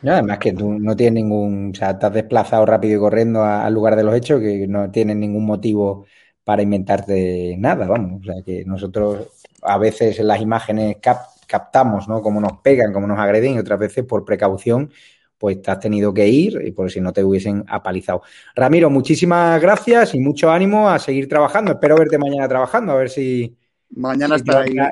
[0.02, 3.44] no, además que tú no tienes ningún, o sea, te has desplazado rápido y corriendo
[3.44, 6.06] al lugar de los hechos, que no tienes ningún motivo
[6.44, 8.22] para inventarte nada, vamos.
[8.22, 9.28] O sea, que nosotros
[9.62, 12.22] a veces en las imágenes cap- captamos, ¿no?
[12.22, 14.91] Cómo nos pegan, cómo nos agreden, y otras veces por precaución,
[15.38, 18.21] pues te has tenido que ir y por si no te hubiesen apalizado.
[18.56, 21.71] Ramiro, muchísimas gracias y mucho ánimo a seguir trabajando.
[21.74, 23.56] Espero verte mañana trabajando, a ver si.
[23.95, 24.89] Mañana si estaré yo- ahí.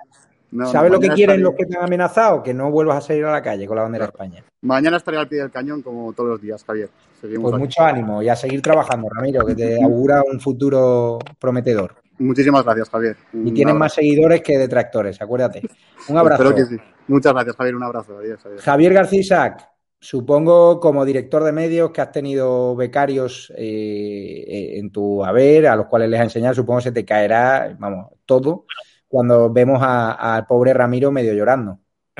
[0.51, 2.43] No, ¿Sabes lo que quieren estaré- los que te han amenazado?
[2.43, 4.43] Que no vuelvas a salir a la calle con la bandera de España.
[4.61, 6.89] Mañana estaré al pie del cañón como todos los días, Javier.
[7.19, 7.61] Seguimos Pues aquí.
[7.63, 11.95] mucho ánimo y a seguir trabajando, Ramiro, que te augura un futuro prometedor.
[12.19, 13.17] Muchísimas gracias, Javier.
[13.33, 13.79] Y tienes abrazo.
[13.79, 15.63] más seguidores que detractores, acuérdate.
[16.09, 16.43] Un abrazo.
[16.43, 16.81] Espero que sí.
[17.07, 17.75] Muchas gracias, Javier.
[17.75, 18.17] Un abrazo.
[18.19, 18.39] Adiós.
[18.45, 18.61] adiós.
[18.61, 19.67] Javier García Isaac,
[20.03, 25.77] supongo como director de medios que has tenido becarios eh, eh, en tu haber, a
[25.77, 28.65] los cuales les has enseñado, supongo que se te caerá, vamos, todo,
[29.07, 31.79] cuando vemos al pobre Ramiro medio llorando.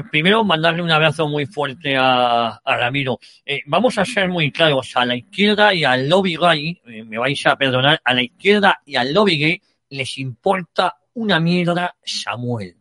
[0.09, 3.19] Primero, mandarle un abrazo muy fuerte a, a Ramiro.
[3.45, 7.17] Eh, vamos a ser muy claros, a la izquierda y al lobby gay, eh, me
[7.17, 12.77] vais a perdonar, a la izquierda y al lobby gay les importa una mierda Samuel.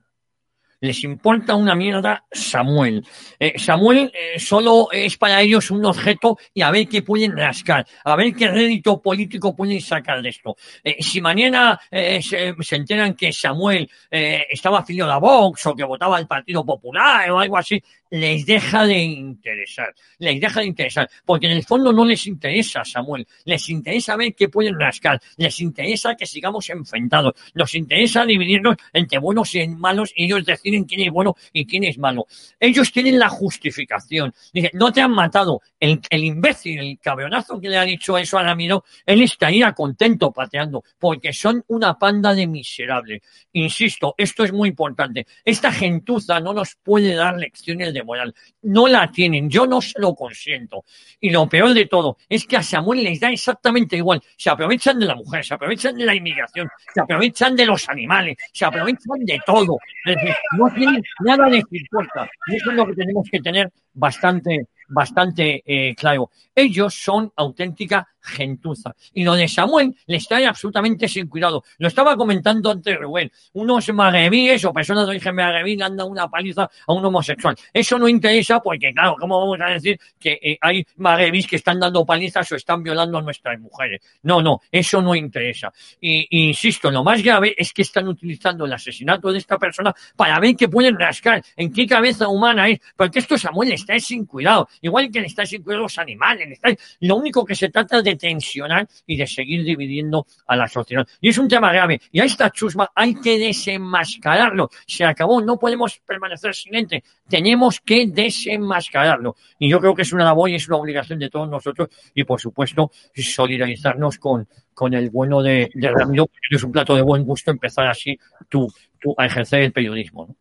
[0.83, 3.07] Les importa una mierda Samuel.
[3.38, 7.87] Eh, Samuel eh, solo es para ellos un objeto y a ver qué pueden rascar,
[8.03, 10.57] a ver qué rédito político pueden sacar de esto.
[10.83, 12.21] Eh, si mañana se,
[12.59, 17.38] se enteran que Samuel estaba afiliado a Vox o que votaba al Partido Popular o
[17.38, 17.81] algo así,
[18.12, 22.85] les deja de interesar, les deja de interesar, porque en el fondo no les interesa
[22.85, 28.77] Samuel, les interesa ver qué pueden rascar, les interesa que sigamos enfrentados, nos interesa dividirnos
[28.92, 32.27] entre buenos y malos y ellos deciden quién es bueno y quién es malo.
[32.61, 34.35] Ellos tienen la justificación.
[34.53, 35.62] Dice, no te han matado.
[35.81, 40.31] El, el imbécil, el cabronazo que le ha dicho eso a Ramiro, él estaría contento
[40.31, 43.22] pateando, porque son una panda de miserables.
[43.53, 45.27] Insisto, esto es muy importante.
[45.42, 48.34] Esta gentuza no nos puede dar lecciones de moral.
[48.62, 49.48] No la tienen.
[49.48, 50.84] Yo no se lo consiento.
[51.20, 54.22] Y lo peor de todo es que a Samuel les da exactamente igual.
[54.36, 58.36] Se aprovechan de la mujer, se aprovechan de la inmigración, se aprovechan de los animales,
[58.52, 59.78] se aprovechan de todo.
[60.04, 62.28] Es decir, no tienen nada les importa.
[62.46, 66.30] Y eso es lo que tenemos que tener bastante, bastante eh, claro.
[66.54, 68.94] Ellos son auténtica gentuza.
[69.12, 71.64] Y lo de Samuel les trae absolutamente sin cuidado.
[71.78, 73.30] Lo estaba comentando antes Rubén.
[73.54, 77.56] Unos magrebíes o personas de origen magrebí le han dado una paliza a un homosexual.
[77.72, 81.80] Eso no interesa porque, claro, ¿cómo vamos a decir que eh, hay magrebís que están
[81.80, 84.00] dando palizas o están violando a nuestras mujeres?
[84.22, 85.72] No, no, eso no interesa.
[86.00, 90.38] Y, insisto, lo más grave es que están utilizando el asesinato de esta persona para
[90.38, 94.68] ver qué pueden rascar, en qué cabeza humana es, porque esto Samuel está sin cuidado,
[94.80, 97.98] igual que le está sin cuidado los animales, le está- lo único que se trata
[97.98, 101.07] es de tensionar y de seguir dividiendo a la sociedad.
[101.20, 105.59] Y es un tema grave, y a esta chusma hay que desenmascararlo, se acabó, no
[105.59, 109.37] podemos permanecer silentes, tenemos que desenmascararlo.
[109.59, 112.25] Y yo creo que es una labor y es una obligación de todos nosotros, y
[112.25, 117.25] por supuesto, solidarizarnos con, con el bueno de, Ramiro, porque es un plato de buen
[117.25, 120.37] gusto empezar así tú, tú a ejercer el periodismo.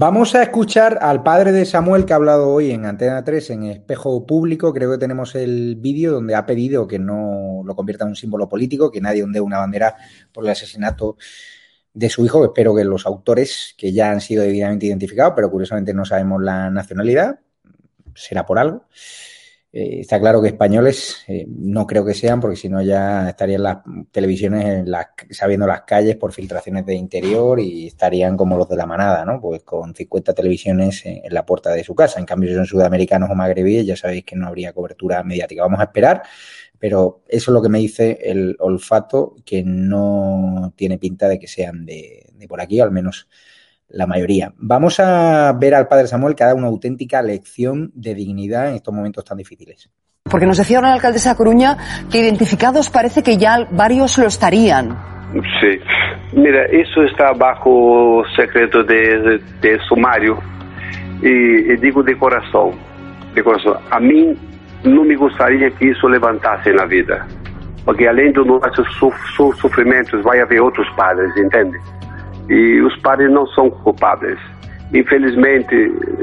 [0.00, 3.64] Vamos a escuchar al padre de Samuel que ha hablado hoy en Antena 3 en
[3.64, 4.72] Espejo Público.
[4.72, 8.48] Creo que tenemos el vídeo donde ha pedido que no lo convierta en un símbolo
[8.48, 9.96] político, que nadie ondee una bandera
[10.32, 11.16] por el asesinato
[11.92, 12.44] de su hijo.
[12.44, 16.70] Espero que los autores, que ya han sido debidamente identificados, pero curiosamente no sabemos la
[16.70, 17.40] nacionalidad,
[18.14, 18.84] será por algo.
[19.70, 23.62] Eh, está claro que españoles eh, no creo que sean, porque si no ya estarían
[23.62, 23.78] las
[24.10, 28.76] televisiones en las, sabiendo las calles por filtraciones de interior y estarían como los de
[28.76, 29.40] la manada, ¿no?
[29.40, 32.18] Pues con 50 televisiones en, en la puerta de su casa.
[32.18, 35.62] En cambio, si son sudamericanos o magrebíes, ya sabéis que no habría cobertura mediática.
[35.62, 36.22] Vamos a esperar,
[36.78, 41.46] pero eso es lo que me dice el olfato, que no tiene pinta de que
[41.46, 43.28] sean de, de por aquí, o al menos
[43.88, 44.52] la mayoría.
[44.58, 48.76] Vamos a ver al padre Samuel que ha dado una auténtica lección de dignidad en
[48.76, 49.90] estos momentos tan difíciles.
[50.24, 51.76] Porque nos decía una alcaldesa Coruña
[52.10, 54.96] que identificados parece que ya varios lo estarían.
[55.60, 55.78] Sí,
[56.32, 60.38] Mira, isso está bajo secreto de, de sumário
[61.22, 62.74] e, e, digo de coração,
[63.34, 63.78] de coração.
[63.90, 64.36] A mim
[64.84, 67.26] não me gostaria que isso levantasse na vida,
[67.84, 68.86] porque além dos nossos
[69.58, 71.78] sofrimentos vai haver outros padres, entende?
[72.48, 74.38] E os padres não são culpados.
[74.92, 75.74] Infelizmente,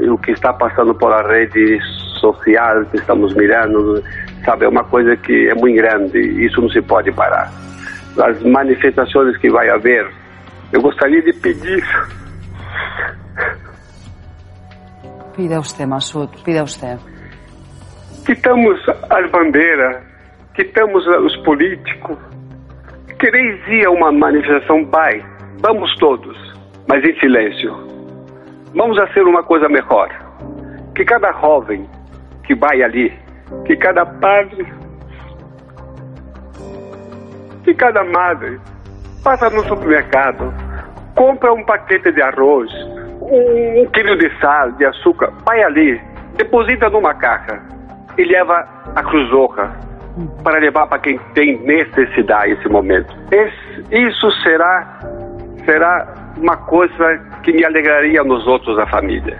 [0.08, 1.78] o que está passando pela rede
[2.20, 4.02] social que estamos mirando,
[4.44, 6.18] sabe, é uma coisa que é muito grande.
[6.44, 7.50] Isso não se pode parar.
[8.20, 10.10] As manifestações que vai haver,
[10.72, 11.84] eu gostaria de pedir.
[15.36, 16.98] Pida usted, Masud, pida usted.
[18.24, 20.02] Quitamos as bandeiras,
[20.54, 22.18] quitamos os políticos.
[23.68, 24.84] Ir a uma manifestação?
[24.86, 25.24] Vai,
[25.60, 26.36] vamos todos,
[26.88, 27.86] mas em silêncio
[28.76, 30.10] Vamos a ser uma coisa melhor.
[30.94, 31.88] Que cada jovem
[32.44, 33.10] que vai ali,
[33.64, 34.66] que cada padre,
[37.64, 38.60] que cada madre
[39.24, 40.52] passa no supermercado,
[41.14, 42.70] compra um paquete de arroz,
[43.22, 45.98] um, quilo de sal, de açúcar, vai ali,
[46.36, 47.58] deposita numa caixa
[48.18, 49.70] e leva a Cruz Roja
[50.42, 53.14] para levar para quem tem necessidade nesse momento.
[53.30, 54.98] Esse, isso será
[55.66, 59.38] será uma coisa que me alegraria nos outros da família.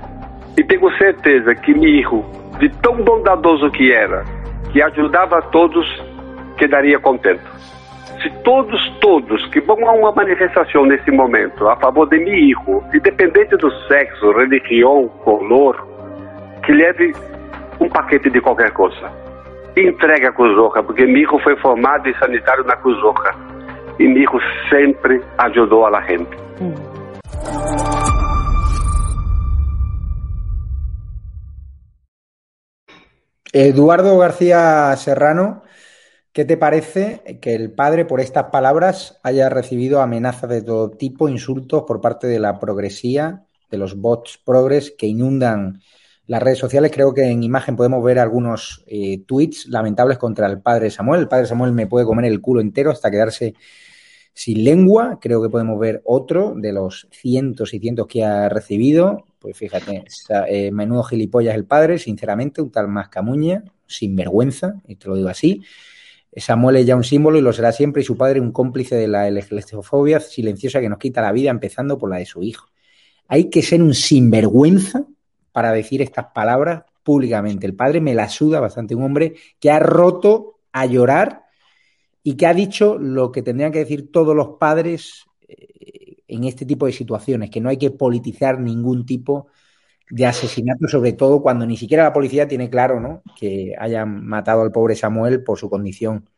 [0.58, 2.24] E tenho certeza que filho,
[2.58, 4.24] de tão bondadoso que era,
[4.72, 5.86] que ajudava a todos,
[6.58, 7.42] quedaria contente.
[8.22, 13.56] Se todos, todos que vão a uma manifestação nesse momento a favor de filho, independente
[13.56, 15.86] do sexo, religião, color,
[16.64, 17.12] que leve
[17.78, 19.12] um paquete de qualquer coisa.
[19.76, 23.34] Entrega a Cruz Roja, porque filho foi formado em sanitário na Cruz Roja.
[23.98, 26.36] E meu filho sempre ajudou a la gente.
[26.60, 26.74] Hum.
[33.54, 35.62] Eduardo García Serrano,
[36.34, 41.30] ¿qué te parece que el padre por estas palabras haya recibido amenazas de todo tipo,
[41.30, 45.80] insultos por parte de la progresía, de los bots progres que inundan
[46.26, 46.92] las redes sociales?
[46.92, 51.22] Creo que en imagen podemos ver algunos eh, tweets lamentables contra el padre Samuel.
[51.22, 53.54] El padre Samuel me puede comer el culo entero hasta quedarse
[54.36, 55.18] sin lengua.
[55.18, 59.24] Creo que podemos ver otro de los cientos y cientos que ha recibido.
[59.38, 60.04] Pues fíjate,
[60.48, 65.30] eh, menudo gilipollas el padre, sinceramente, un tal mascamuña, sin vergüenza, y te lo digo
[65.30, 65.62] así.
[66.36, 69.08] Samuel es ya un símbolo y lo será siempre, y su padre un cómplice de
[69.08, 72.68] la LGTBofobia silenciosa que nos quita la vida, empezando por la de su hijo.
[73.28, 75.06] Hay que ser un sinvergüenza
[75.50, 77.66] para decir estas palabras públicamente.
[77.66, 81.45] El padre me la suda bastante, un hombre que ha roto a llorar
[82.26, 86.66] y que ha dicho lo que tendrían que decir todos los padres eh, en este
[86.66, 89.46] tipo de situaciones, que no hay que politizar ningún tipo
[90.10, 93.22] de asesinato, sobre todo cuando ni siquiera la policía tiene claro ¿no?
[93.38, 96.28] que hayan matado al pobre Samuel por su condición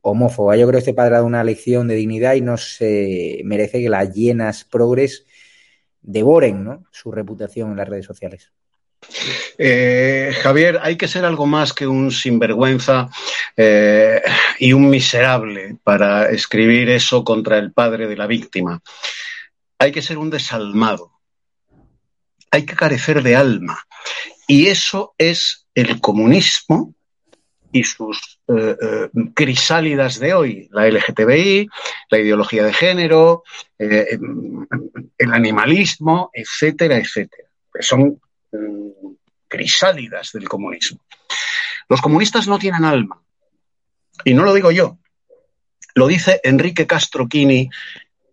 [0.00, 0.56] homófoba.
[0.56, 3.82] Yo creo que este padre ha dado una lección de dignidad y no se merece
[3.82, 5.26] que las llenas progres
[6.00, 6.84] devoren ¿no?
[6.92, 8.54] su reputación en las redes sociales.
[9.58, 13.08] Eh, Javier, hay que ser algo más que un sinvergüenza
[13.56, 14.20] eh,
[14.58, 18.80] y un miserable para escribir eso contra el padre de la víctima.
[19.78, 21.12] Hay que ser un desalmado.
[22.50, 23.86] Hay que carecer de alma.
[24.46, 26.94] Y eso es el comunismo
[27.72, 28.76] y sus eh,
[29.34, 31.68] crisálidas de hoy, la LGTBI,
[32.10, 33.42] la ideología de género,
[33.78, 37.48] el animalismo, etcétera, etcétera.
[37.80, 38.18] Son
[39.48, 41.00] crisálidas del comunismo.
[41.88, 43.22] Los comunistas no tienen alma.
[44.24, 44.98] Y no lo digo yo.
[45.94, 47.70] Lo dice Enrique Castro Quini,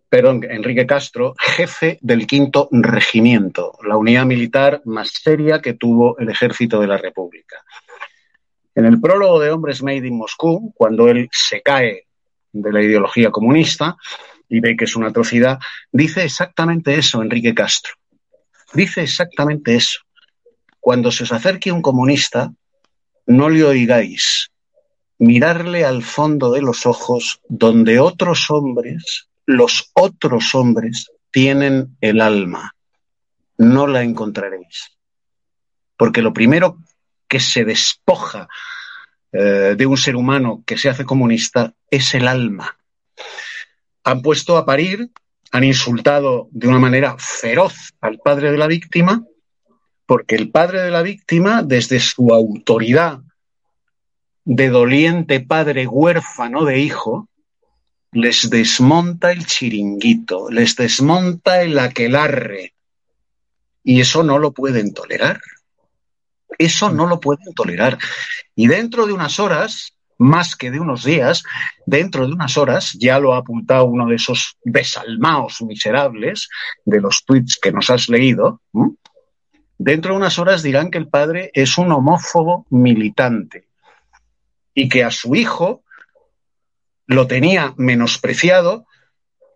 [0.08, 6.28] perdón, Enrique Castro, jefe del quinto regimiento, la unidad militar más seria que tuvo el
[6.28, 7.64] ejército de la República.
[8.76, 12.06] En el prólogo de Hombres Made in Moscú, cuando él se cae
[12.52, 13.96] de la ideología comunista
[14.48, 15.58] y ve que es una atrocidad,
[15.90, 17.94] dice exactamente eso, Enrique Castro.
[18.72, 20.03] Dice exactamente eso.
[20.84, 22.52] Cuando se os acerque un comunista,
[23.24, 24.50] no le oigáis,
[25.16, 32.74] mirarle al fondo de los ojos donde otros hombres, los otros hombres, tienen el alma.
[33.56, 34.90] No la encontraréis.
[35.96, 36.76] Porque lo primero
[37.28, 38.46] que se despoja
[39.32, 42.76] eh, de un ser humano que se hace comunista es el alma.
[44.04, 45.08] Han puesto a parir,
[45.50, 49.24] han insultado de una manera feroz al padre de la víctima
[50.06, 53.20] porque el padre de la víctima, desde su autoridad
[54.44, 57.28] de doliente padre huérfano de hijo,
[58.12, 62.74] les desmonta el chiringuito, les desmonta el aquelarre.
[63.82, 65.40] Y eso no lo pueden tolerar.
[66.58, 67.98] Eso no lo pueden tolerar.
[68.54, 71.42] Y dentro de unas horas más que de unos días,
[71.86, 76.48] dentro de unas horas, ya lo ha apuntado uno de esos desalmaos miserables
[76.84, 78.60] de los tweets que nos has leído,
[79.78, 83.68] dentro de unas horas dirán que el padre es un homófobo militante
[84.74, 85.82] y que a su hijo
[87.06, 88.86] lo tenía menospreciado,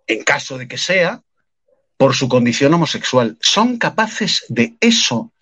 [0.07, 1.23] en caso de que sea,
[1.97, 3.37] por su condición homosexual.
[3.41, 5.33] Son capaces de eso.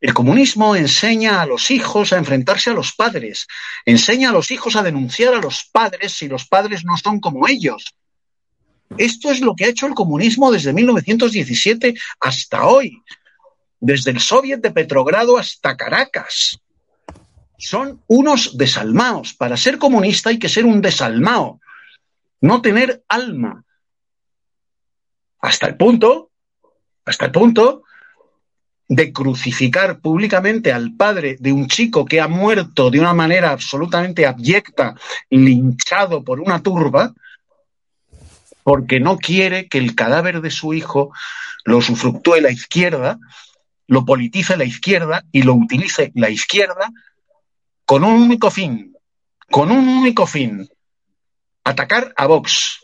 [0.00, 3.46] El comunismo enseña a los hijos a enfrentarse a los padres,
[3.86, 7.48] enseña a los hijos a denunciar a los padres si los padres no son como
[7.48, 7.94] ellos.
[8.98, 13.02] Esto es lo que ha hecho el comunismo desde 1917 hasta hoy,
[13.80, 16.60] desde el Soviet de Petrogrado hasta Caracas.
[17.58, 19.34] Son unos desalmaos.
[19.34, 21.60] Para ser comunista hay que ser un desalmao,
[22.40, 23.64] no tener alma.
[25.40, 26.30] Hasta el punto,
[27.04, 27.82] hasta el punto
[28.88, 34.26] de crucificar públicamente al padre de un chico que ha muerto de una manera absolutamente
[34.26, 34.94] abyecta,
[35.28, 37.12] linchado por una turba,
[38.62, 41.12] porque no quiere que el cadáver de su hijo
[41.64, 43.18] lo usufructúe la izquierda,
[43.88, 46.90] lo politice la izquierda y lo utilice la izquierda
[47.84, 48.96] con un único fin,
[49.50, 50.68] con un único fin,
[51.64, 52.80] atacar a Vox.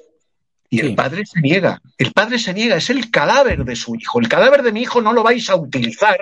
[0.71, 4.21] Y el padre se niega, el padre se niega, es el cadáver de su hijo.
[4.21, 6.19] El cadáver de mi hijo no lo vais a utilizar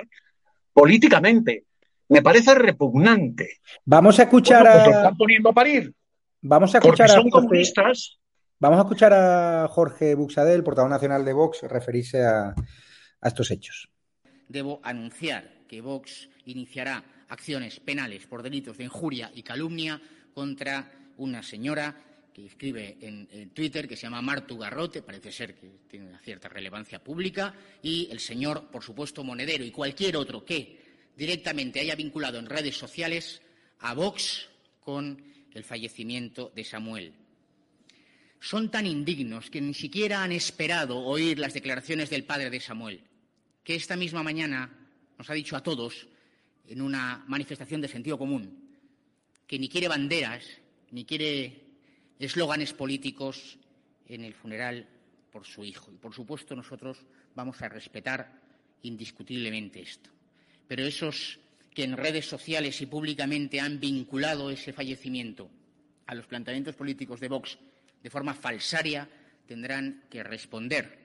[0.73, 1.63] políticamente.
[2.09, 3.59] Me parece repugnante.
[3.85, 4.97] Vamos a escuchar Bueno, pues lo a...
[5.03, 5.93] están poniendo a parir.
[6.41, 8.17] Vamos a escuchar a son Jorge- comunistas.
[8.59, 12.49] Vamos a escuchar a Jorge Buxadel, portavoz nacional de Vox, referirse a,
[13.21, 13.89] a estos hechos.
[14.51, 20.01] Debo anunciar que Vox iniciará acciones penales por delitos de injuria y calumnia
[20.33, 21.95] contra una señora
[22.33, 26.47] que escribe en, Twitter que se llama Martu Garrote, parece ser que tiene una cierta
[26.47, 30.79] relevancia pública, y el señor, por supuesto, Monedero y cualquier otro que
[31.15, 33.41] directamente haya vinculado en redes sociales
[33.79, 34.47] a Vox
[34.79, 35.21] con
[35.53, 37.13] el fallecimiento de Samuel.
[38.39, 43.01] Son tan indignos que ni siquiera han esperado oír las declaraciones del padre de Samuel
[43.63, 44.69] que esta misma mañana
[45.17, 46.07] nos ha dicho a todos,
[46.67, 48.77] en una manifestación de sentido común,
[49.45, 50.45] que ni quiere banderas,
[50.91, 51.61] ni quiere
[52.17, 53.57] eslóganes políticos
[54.07, 54.87] en el funeral
[55.31, 55.91] por su hijo.
[55.91, 56.97] Y, por supuesto, nosotros
[57.35, 58.41] vamos a respetar
[58.83, 60.09] indiscutiblemente esto.
[60.67, 61.39] Pero esos
[61.73, 65.49] que en redes sociales y públicamente han vinculado ese fallecimiento
[66.07, 67.57] a los planteamientos políticos de Vox
[68.01, 69.07] de forma falsaria
[69.47, 71.00] tendrán que responder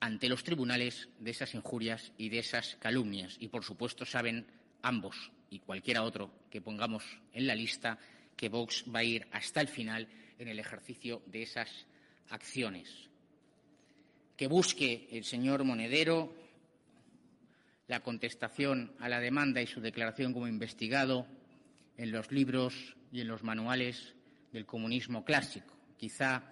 [0.00, 3.36] ante los tribunales de esas injurias y de esas calumnias.
[3.40, 4.46] Y, por supuesto, saben
[4.82, 7.98] ambos y cualquiera otro que pongamos en la lista
[8.36, 11.86] que Vox va a ir hasta el final en el ejercicio de esas
[12.30, 13.08] acciones.
[14.36, 16.32] Que busque el señor Monedero
[17.88, 21.26] la contestación a la demanda y su declaración como investigado
[21.96, 24.14] en los libros y en los manuales
[24.52, 25.74] del comunismo clásico.
[25.96, 26.42] Quizá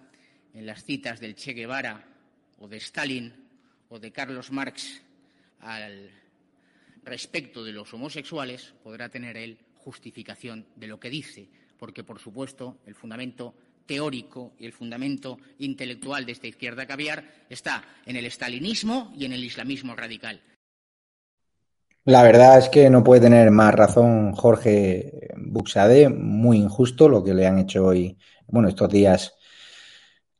[0.53, 2.16] en las citas del Che Guevara
[2.59, 3.33] o de Stalin
[3.89, 5.01] o de Carlos Marx
[5.59, 6.09] al
[7.03, 11.49] respecto de los homosexuales podrá tener él justificación de lo que dice,
[11.79, 13.53] porque por supuesto el fundamento
[13.85, 19.33] teórico y el fundamento intelectual de esta izquierda caviar está en el estalinismo y en
[19.33, 20.41] el islamismo radical.
[22.03, 27.33] La verdad es que no puede tener más razón Jorge Buxade, muy injusto lo que
[27.33, 29.36] le han hecho hoy, bueno, estos días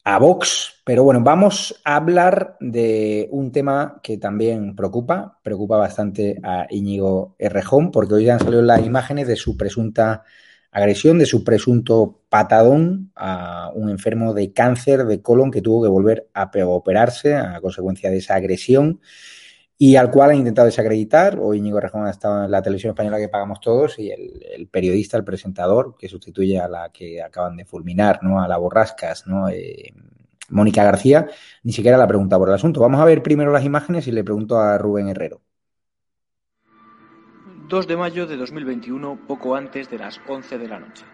[0.08, 0.76] a Vox.
[0.86, 7.36] Pero bueno, vamos a hablar de un tema que también preocupa, preocupa bastante a Íñigo
[7.38, 10.24] Errejón, porque hoy han salido las imágenes de su presunta
[10.72, 15.89] agresión, de su presunto patadón a un enfermo de cáncer de colon que tuvo que
[15.89, 19.01] volver a operarse a consecuencia de esa agresión
[19.78, 21.38] y al cual han intentado desacreditar.
[21.39, 25.17] Hoy Íñigo Rejón ha estado en la televisión española que pagamos todos y el, periodista,
[25.17, 28.41] el presentador, que sustituye a la que acaban de fulminar, ¿no?
[28.41, 29.49] A la Borrascas, ¿no?
[29.49, 29.93] Eh,
[30.49, 31.28] Mónica García,
[31.63, 32.80] ni siquiera la pregunta por el asunto.
[32.80, 35.41] Vamos a ver primero las imágenes y le pregunto a Rubén Herrero.
[37.67, 41.05] 2 de mayo de 2021, poco antes de las 11 de la noche.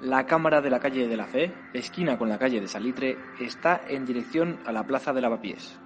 [0.00, 3.82] La cámara de la calle de la Fe, esquina con la calle de Salitre, está
[3.86, 5.78] en dirección a la plaza de Lavapiés.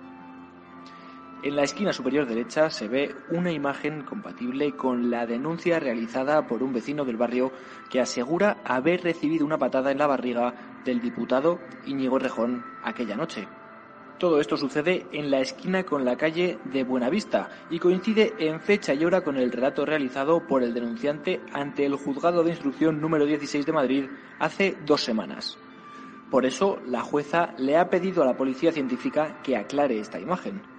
[1.42, 6.62] En la esquina superior derecha se ve una imagen compatible con la denuncia realizada por
[6.62, 7.52] un vecino del barrio
[7.90, 13.46] que asegura haber recibido una patada en la barriga del diputado Íñigo Rejón aquella noche.
[14.18, 18.94] Todo esto sucede en la esquina con la calle de Buenavista y coincide en fecha
[18.94, 23.26] y hora con el relato realizado por el denunciante ante el juzgado de instrucción número
[23.26, 24.04] 16 de Madrid
[24.38, 25.58] hace dos semanas.
[26.30, 30.75] Por eso, la jueza le ha pedido a la policía científica que aclare esta imagen.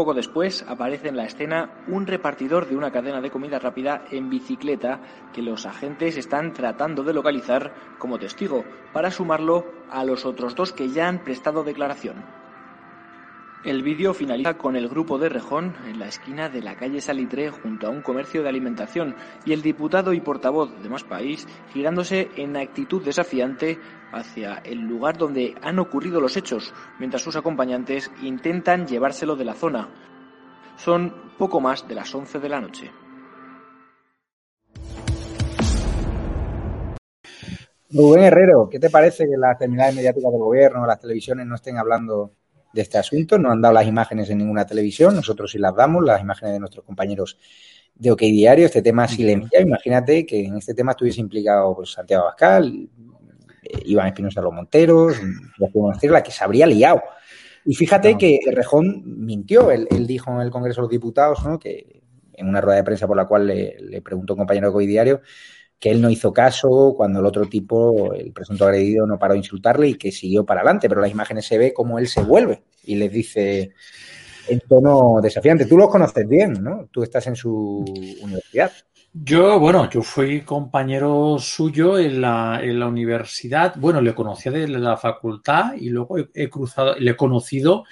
[0.00, 4.30] Poco después aparece en la escena un repartidor de una cadena de comida rápida en
[4.30, 4.98] bicicleta
[5.34, 10.72] que los agentes están tratando de localizar como testigo para sumarlo a los otros dos
[10.72, 12.39] que ya han prestado declaración.
[13.62, 17.50] El vídeo finaliza con el grupo de Rejón en la esquina de la calle Salitre
[17.50, 22.30] junto a un comercio de alimentación y el diputado y portavoz de Más País girándose
[22.36, 23.78] en actitud desafiante
[24.12, 29.52] hacia el lugar donde han ocurrido los hechos, mientras sus acompañantes intentan llevárselo de la
[29.52, 29.90] zona.
[30.76, 32.90] Son poco más de las 11 de la noche.
[37.92, 41.76] Rubén Herrero, ¿qué te parece que las terminales mediáticas del gobierno, las televisiones no estén
[41.76, 42.32] hablando
[42.72, 43.38] de este asunto?
[43.38, 46.60] No han dado las imágenes en ninguna televisión, nosotros sí las damos, las imágenes de
[46.60, 47.38] nuestros compañeros
[47.94, 48.66] de OK Diario.
[48.66, 49.60] Este tema silencia.
[49.60, 52.88] Imagínate que en este tema estuviese implicado pues, Santiago Abascal,
[53.62, 55.16] eh, Iván Espinosa Los Monteros,
[56.02, 57.02] la que se habría liado.
[57.64, 59.70] Y fíjate que Rejón mintió.
[59.70, 61.58] Él, dijo en el Congreso de los Diputados, ¿no?
[61.58, 62.02] que
[62.32, 65.20] en una rueda de prensa por la cual le, preguntó un compañero de Diario,
[65.80, 69.38] que él no hizo caso cuando el otro tipo, el presunto agredido, no paró de
[69.38, 70.88] insultarle y que siguió para adelante.
[70.88, 73.72] Pero las imágenes se ve como él se vuelve y les dice
[74.48, 75.64] en tono desafiante.
[75.64, 76.86] Tú los conoces bien, ¿no?
[76.90, 77.84] Tú estás en su
[78.22, 78.70] universidad.
[79.12, 83.74] Yo, bueno, yo fui compañero suyo en la, en la universidad.
[83.76, 87.84] Bueno, le conocía de la facultad y luego he, cruzado, le he conocido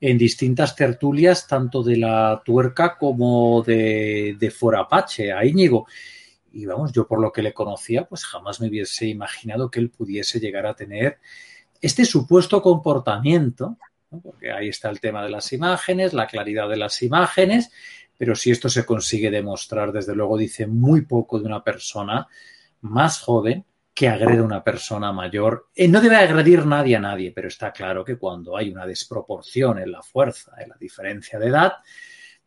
[0.00, 5.86] en distintas tertulias, tanto de la tuerca como de, de Forapache, a Íñigo.
[6.54, 9.90] Y vamos, yo por lo que le conocía, pues jamás me hubiese imaginado que él
[9.90, 11.18] pudiese llegar a tener
[11.80, 13.76] este supuesto comportamiento,
[14.22, 17.72] porque ahí está el tema de las imágenes, la claridad de las imágenes,
[18.16, 22.28] pero si esto se consigue demostrar, desde luego dice muy poco de una persona
[22.82, 25.68] más joven que agrede a una persona mayor.
[25.74, 29.78] Eh, no debe agredir nadie a nadie, pero está claro que cuando hay una desproporción
[29.78, 31.72] en la fuerza, en la diferencia de edad,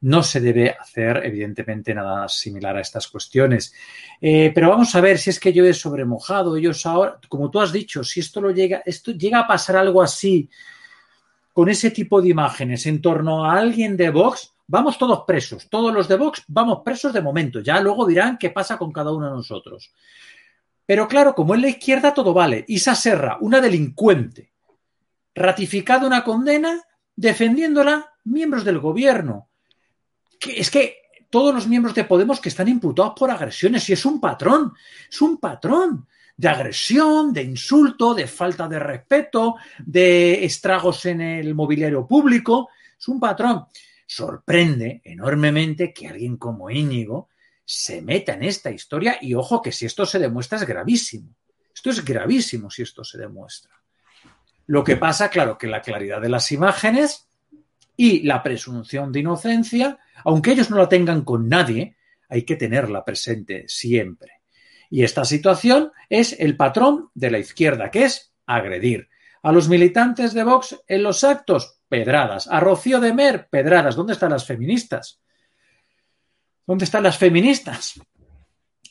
[0.01, 3.73] no se debe hacer, evidentemente, nada similar a estas cuestiones.
[4.21, 6.55] Eh, pero vamos a ver si es que yo he sobremojado.
[6.55, 10.01] Ellos ahora, como tú has dicho, si esto lo llega, esto llega a pasar algo
[10.01, 10.49] así
[11.57, 15.91] con ese tipo de imágenes en torno a alguien de Vox, vamos todos presos, todos
[15.91, 19.25] los de Vox vamos presos de momento, ya luego dirán qué pasa con cada uno
[19.25, 19.91] de nosotros.
[20.85, 22.63] Pero claro, como en la izquierda todo vale.
[22.67, 24.53] Isa Serra, una delincuente,
[25.33, 26.79] ratificada una condena,
[27.15, 29.49] defendiéndola miembros del gobierno.
[30.45, 30.97] Es que
[31.29, 34.73] todos los miembros de Podemos que están imputados por agresiones, y es un patrón,
[35.09, 41.55] es un patrón de agresión, de insulto, de falta de respeto, de estragos en el
[41.55, 43.65] mobiliario público, es un patrón
[44.07, 47.29] sorprende enormemente que alguien como Íñigo
[47.63, 51.35] se meta en esta historia y ojo que si esto se demuestra es gravísimo.
[51.75, 53.71] Esto es gravísimo si esto se demuestra.
[54.67, 57.26] Lo que pasa, claro, que la claridad de las imágenes
[57.97, 61.97] y la presunción de inocencia, aunque ellos no la tengan con nadie,
[62.29, 64.33] hay que tenerla presente siempre.
[64.89, 69.09] Y esta situación es el patrón de la izquierda, que es agredir
[69.41, 72.47] a los militantes de Vox en los actos pedradas.
[72.47, 73.95] A Rocío de Mer, pedradas.
[73.95, 75.19] ¿Dónde están las feministas?
[76.65, 77.99] ¿Dónde están las feministas?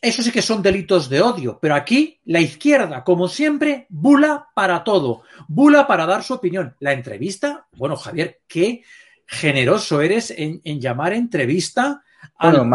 [0.07, 4.85] Eso sí que son delitos de odio, pero aquí la izquierda, como siempre, bula para
[4.85, 6.77] todo, bula para dar su opinión.
[6.79, 8.85] La entrevista, bueno, Javier, qué
[9.27, 12.05] generoso eres en, llamar entrevista
[12.37, 12.71] al,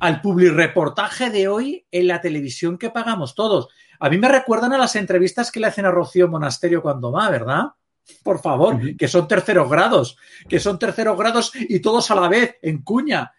[0.00, 3.68] al publireportaje de hoy en la televisión que pagamos todos.
[3.98, 7.30] A mí me recuerdan a las entrevistas que le hacen a Rocío Monasterio cuando va,
[7.30, 7.68] ¿verdad?
[8.22, 12.56] por favor, que son terceros grados, que son terceros grados y todos a la vez,
[12.60, 13.32] en cuña.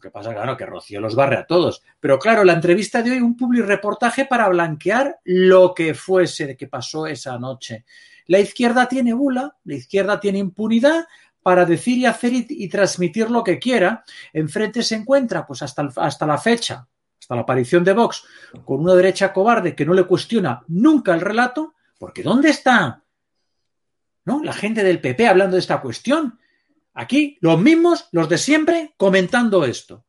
[0.00, 1.82] Lo que pasa, claro, que Rocío los barre a todos.
[2.00, 6.68] Pero claro, la entrevista de hoy, un public reportaje para blanquear lo que fuese que
[6.68, 7.84] pasó esa noche.
[8.24, 11.06] La izquierda tiene bula, la izquierda tiene impunidad
[11.42, 14.02] para decir y hacer y, transmitir lo que quiera.
[14.32, 16.88] Enfrente se encuentra, pues hasta, hasta la fecha,
[17.20, 18.24] hasta la aparición de Vox,
[18.64, 23.02] con una derecha cobarde que no le cuestiona nunca el relato, porque ¿dónde está
[24.24, 24.42] ¿no?
[24.42, 26.38] La gente del PP hablando de esta cuestión.
[26.94, 30.04] Aquí, los mismos, los de siempre, comentando esto.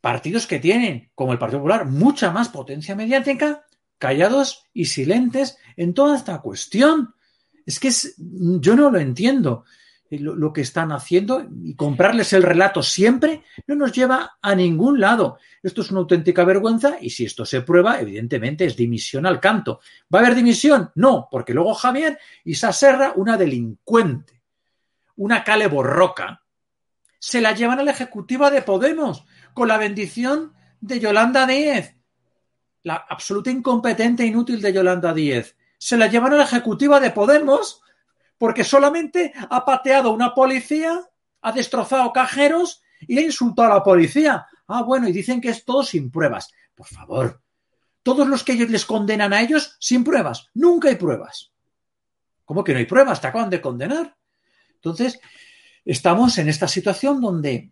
[0.00, 3.64] Partidos que tienen, como el Partido Popular, mucha más potencia mediática,
[3.98, 7.14] callados y silentes en toda esta cuestión.
[7.64, 7.90] Es que
[8.60, 9.64] yo no lo entiendo.
[10.08, 15.00] Eh, lo, que están haciendo y comprarles el relato siempre no nos lleva a ningún
[15.00, 15.38] lado.
[15.62, 19.80] Esto es una auténtica vergüenza y si esto se prueba, evidentemente es dimisión al canto.
[20.14, 20.90] ¿Va a haber dimisión?
[20.94, 24.35] No, porque luego Javier y Serra, una delincuente,
[25.16, 26.42] una cale borroca,
[27.18, 31.96] se la llevan a la ejecutiva de Podemos con la bendición de Yolanda Díez,
[32.82, 35.56] la absoluta incompetente e inútil de Yolanda Díez.
[35.78, 37.82] Se la llevan a la ejecutiva de Podemos
[38.38, 41.00] porque solamente ha pateado una policía,
[41.40, 44.46] ha destrozado cajeros y ha insultado a la policía.
[44.68, 46.52] Ah, bueno, y dicen que es todo sin pruebas.
[46.74, 47.40] Por favor,
[48.02, 50.48] todos los que ellos les condenan a ellos sin pruebas.
[50.54, 51.50] Nunca hay pruebas.
[52.44, 53.20] ¿Cómo que no hay pruebas?
[53.20, 54.16] Te acaban de condenar.
[54.76, 55.20] Entonces,
[55.84, 57.70] estamos en esta situación donde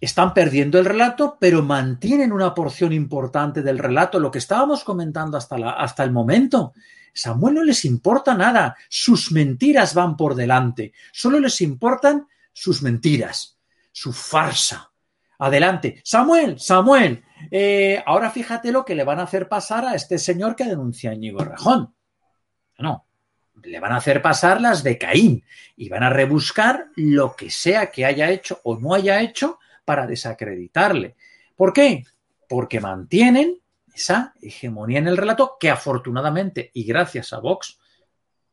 [0.00, 5.36] están perdiendo el relato, pero mantienen una porción importante del relato, lo que estábamos comentando
[5.36, 6.72] hasta, hasta el momento.
[7.14, 13.58] Samuel no les importa nada, sus mentiras van por delante, solo les importan sus mentiras,
[13.90, 14.90] su farsa.
[15.38, 20.18] Adelante, Samuel, Samuel, eh, ahora fíjate lo que le van a hacer pasar a este
[20.18, 21.94] señor que denuncia a Íñigo Rejón.
[22.78, 23.06] No,
[23.64, 25.44] le van a hacer pasar las de Caín
[25.76, 30.06] y van a rebuscar lo que sea que haya hecho o no haya hecho para
[30.06, 31.16] desacreditarle.
[31.56, 32.04] ¿Por qué?
[32.48, 33.58] Porque mantienen
[33.94, 37.78] esa hegemonía en el relato que afortunadamente y gracias a Vox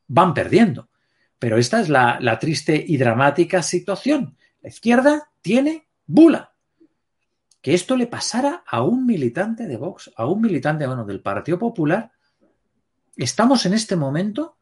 [0.07, 0.89] van perdiendo.
[1.37, 4.37] Pero esta es la, la triste y dramática situación.
[4.61, 6.53] La izquierda tiene bula.
[7.61, 11.59] Que esto le pasara a un militante de Vox, a un militante bueno, del Partido
[11.59, 12.11] Popular.
[13.15, 14.58] Estamos en este momento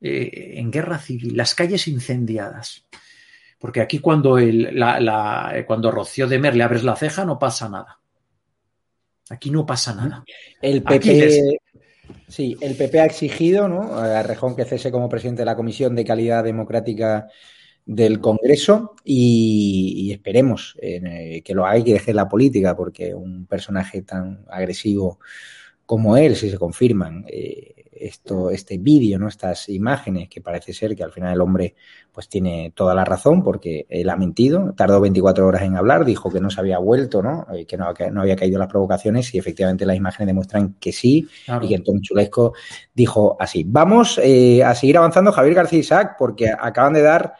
[0.00, 2.86] eh, en guerra civil, las calles incendiadas.
[3.58, 7.38] Porque aquí cuando, el, la, la, cuando Rocío de Mer le abres la ceja no
[7.38, 7.98] pasa nada.
[9.30, 10.24] Aquí no pasa nada.
[10.62, 11.40] El PP, les...
[12.28, 13.96] sí, el PP ha exigido ¿no?
[13.96, 17.28] a Rejón que cese como presidente de la Comisión de Calidad Democrática
[17.84, 23.14] del Congreso y, y esperemos eh, que lo haga y que deje la política, porque
[23.14, 25.18] un personaje tan agresivo
[25.86, 29.28] como él, si se confirman, eh, esto, este vídeo, ¿no?
[29.28, 31.74] Estas imágenes, que parece ser que al final el hombre
[32.12, 36.30] pues tiene toda la razón porque él ha mentido, tardó 24 horas en hablar, dijo
[36.30, 37.46] que no se había vuelto, ¿no?
[37.54, 40.92] Eh, que no, que no había caído las provocaciones y efectivamente las imágenes demuestran que
[40.92, 41.64] sí claro.
[41.64, 42.54] y que Antonio Chulesco
[42.94, 43.64] dijo así.
[43.66, 47.34] Vamos eh, a seguir avanzando, Javier García Isaac, porque acaban de dar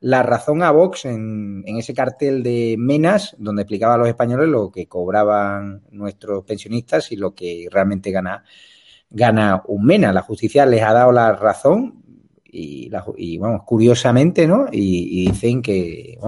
[0.00, 4.48] la razón a Vox en, en, ese cartel de Menas, donde explicaba a los españoles
[4.48, 8.42] lo que cobraban nuestros pensionistas y lo que realmente gana
[9.12, 10.12] gana un MENA.
[10.12, 12.02] La justicia les ha dado la razón
[12.44, 13.04] y, la,
[13.38, 14.66] vamos, curiosamente, ¿no?
[14.70, 16.18] Y, dicen que,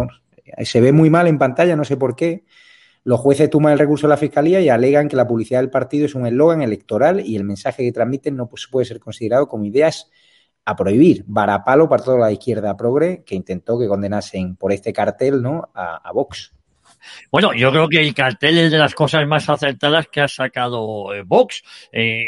[0.63, 2.45] se ve muy mal en pantalla, no sé por qué.
[3.03, 6.07] Los jueces toman el recurso de la fiscalía y alegan que la publicidad del partido
[6.07, 10.11] es un eslogan electoral y el mensaje que transmiten no puede ser considerado como ideas
[10.65, 11.25] a prohibir.
[11.27, 15.69] Varapalo para toda la izquierda progre que intentó que condenasen por este cartel, ¿no?
[15.75, 16.55] A, a Vox.
[17.31, 21.15] Bueno, yo creo que el cartel es de las cosas más acertadas que ha sacado
[21.15, 21.63] eh, Vox.
[21.93, 22.25] Eh,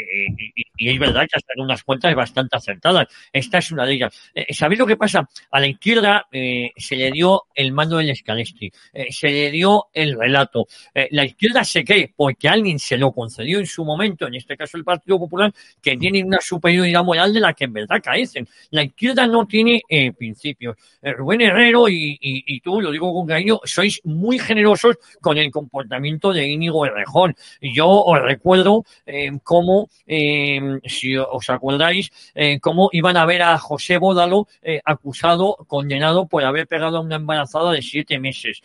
[0.77, 3.07] y, es verdad que ha sacado unas cuentas bastante acertadas.
[3.31, 4.31] Esta es una de ellas.
[4.33, 5.27] Eh, ¿Sabéis lo que pasa?
[5.51, 8.71] A la izquierda se le dio el mando del escalestri,
[9.09, 10.67] se le dio el relato.
[11.11, 14.77] la izquierda se cree, porque alguien se lo concedió en su momento, en este caso
[14.77, 15.51] el Partido Popular,
[15.81, 18.47] que tiene una superioridad moral de la que en verdad carecen.
[18.71, 19.81] La izquierda no tiene
[20.17, 20.77] principios.
[21.01, 24.66] Rubén Herrero y, y, tú, lo digo con cariño, sois muy generosos
[25.21, 27.35] con el comportamiento de Íñigo Errejón.
[27.61, 33.57] Yo os recuerdo eh, cómo, eh, si os acordáis, eh, cómo iban a ver a
[33.57, 34.47] José Bódalo
[34.83, 38.61] acusado, condenado por haber pegado a una embarazada de siete meses.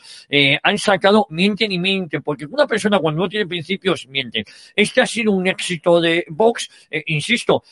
[0.62, 4.44] han sacado, mienten y mienten, porque una persona cuando no tiene principios miente.
[4.74, 6.68] Este ha sido un éxito de Vox,
[7.06, 7.62] insisto,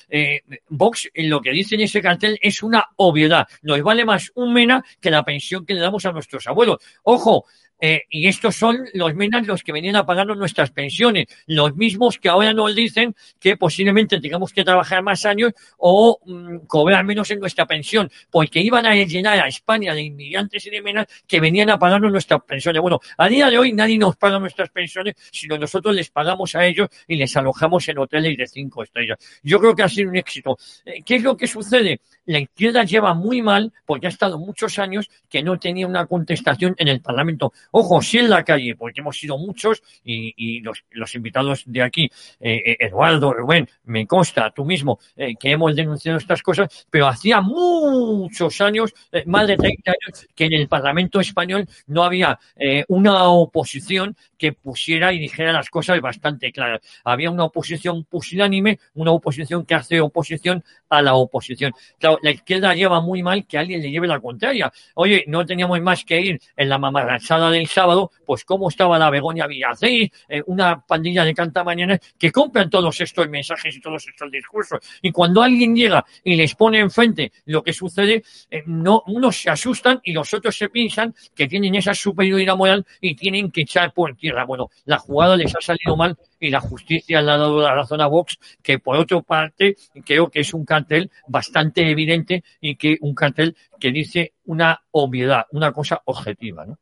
[0.68, 3.46] Vox en lo que dice en ese cartel es una obviedad.
[3.62, 6.78] Nos vale más un mena que la pensión que le damos a nuestros abuelos.
[7.02, 7.46] Ojo,
[7.80, 12.18] eh, y estos son los menas los que venían a pagarnos nuestras pensiones, los mismos
[12.18, 17.30] que ahora nos dicen que posiblemente tengamos que trabajar más años o mmm, cobrar menos
[17.30, 21.40] en nuestra pensión, porque iban a llenar a España de inmigrantes y de menas que
[21.40, 22.82] venían a pagarnos nuestras pensiones.
[22.82, 26.66] Bueno, a día de hoy nadie nos paga nuestras pensiones, sino nosotros les pagamos a
[26.66, 29.18] ellos y les alojamos en hoteles de cinco estrellas.
[29.42, 30.58] Yo creo que ha sido un éxito.
[30.84, 32.00] Eh, ¿Qué es lo que sucede?
[32.26, 36.74] La izquierda lleva muy mal, porque ha estado muchos años que no tenía una contestación
[36.78, 37.52] en el Parlamento.
[37.72, 42.10] Ojo, sí en la calle, porque hemos sido muchos y, los, invitados de aquí,
[42.40, 47.40] eh, Eduardo, Rubén, me consta, tú mismo, eh, que hemos denunciado estas cosas, pero hacía
[47.40, 52.84] muchos años, eh, más de 30 años, que en el Parlamento español no había eh,
[52.88, 56.80] una oposición que pusiera y dijera las cosas bastante claras.
[57.04, 61.72] Había una oposición pusilánime, una oposición que hace oposición a la oposición.
[61.98, 64.72] Claro, la izquierda lleva muy mal que alguien le lleve la contraria.
[64.94, 68.98] Oye, no teníamos más que ir en la mamarrachada de del sábado, pues cómo estaba
[68.98, 74.06] la Begoña Villacé, eh, una pandilla de cantamañanas que compran todos estos mensajes y todos
[74.06, 74.80] estos discursos.
[75.02, 79.50] Y cuando alguien llega y les pone enfrente lo que sucede, eh, no, unos se
[79.50, 83.92] asustan y los otros se piensan que tienen esa superioridad moral y tienen que echar
[83.92, 84.44] por tierra.
[84.44, 88.00] Bueno, la jugada les ha salido mal y la justicia le ha dado la razón
[88.00, 92.96] a Vox, que por otra parte creo que es un cartel bastante evidente y que
[93.00, 96.64] un cartel que dice una obviedad, una cosa objetiva.
[96.66, 96.78] ¿no?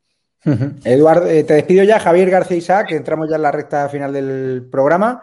[0.85, 4.13] Eduardo, eh, te despido ya, Javier García Isaac, que entramos ya en la recta final
[4.13, 5.23] del programa.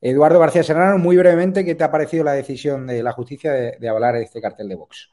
[0.00, 3.76] Eduardo García Serrano, muy brevemente, ¿qué te ha parecido la decisión de la justicia de,
[3.78, 5.10] de avalar este cartel de Vox?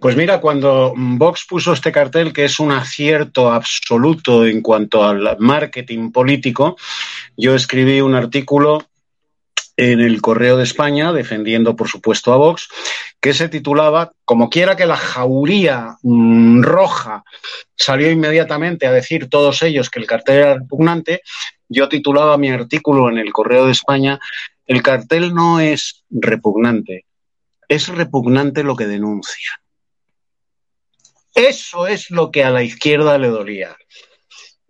[0.00, 5.36] Pues mira, cuando Vox puso este cartel, que es un acierto absoluto en cuanto al
[5.38, 6.76] marketing político,
[7.36, 8.84] yo escribí un artículo
[9.76, 12.68] en el Correo de España, defendiendo, por supuesto, a Vox,
[13.20, 17.24] que se titulaba Como quiera que la jauría mmm, roja
[17.74, 21.22] salió inmediatamente a decir todos ellos que el cartel era repugnante,
[21.68, 24.20] yo titulaba mi artículo en el Correo de España
[24.66, 27.04] El cartel no es repugnante,
[27.68, 29.60] es repugnante lo que denuncia.
[31.34, 33.76] Eso es lo que a la izquierda le dolía.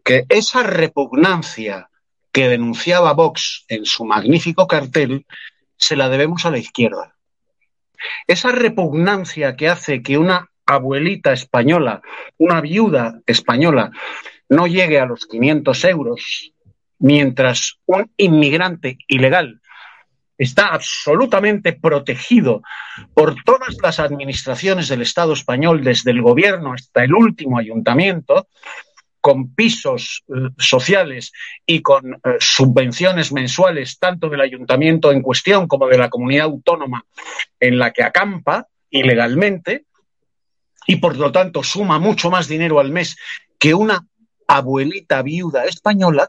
[0.02, 1.90] Que esa repugnancia
[2.34, 5.24] que denunciaba Vox en su magnífico cartel
[5.76, 7.14] se la debemos a la izquierda.
[8.26, 12.02] Esa repugnancia que hace que una abuelita española,
[12.36, 13.92] una viuda española,
[14.48, 16.52] no llegue a los 500 euros,
[16.98, 19.60] mientras un inmigrante ilegal
[20.36, 22.62] está absolutamente protegido
[23.14, 28.48] por todas las administraciones del Estado español, desde el gobierno hasta el último ayuntamiento,
[29.24, 31.32] con pisos eh, sociales
[31.64, 37.06] y con eh, subvenciones mensuales tanto del ayuntamiento en cuestión como de la comunidad autónoma
[37.58, 39.86] en la que acampa ilegalmente
[40.86, 43.16] y por lo tanto suma mucho más dinero al mes
[43.58, 44.06] que una
[44.46, 46.28] abuelita viuda española,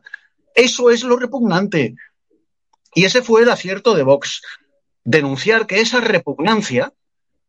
[0.53, 1.95] eso es lo repugnante.
[2.93, 4.41] Y ese fue el acierto de Vox,
[5.03, 6.93] denunciar que esa repugnancia,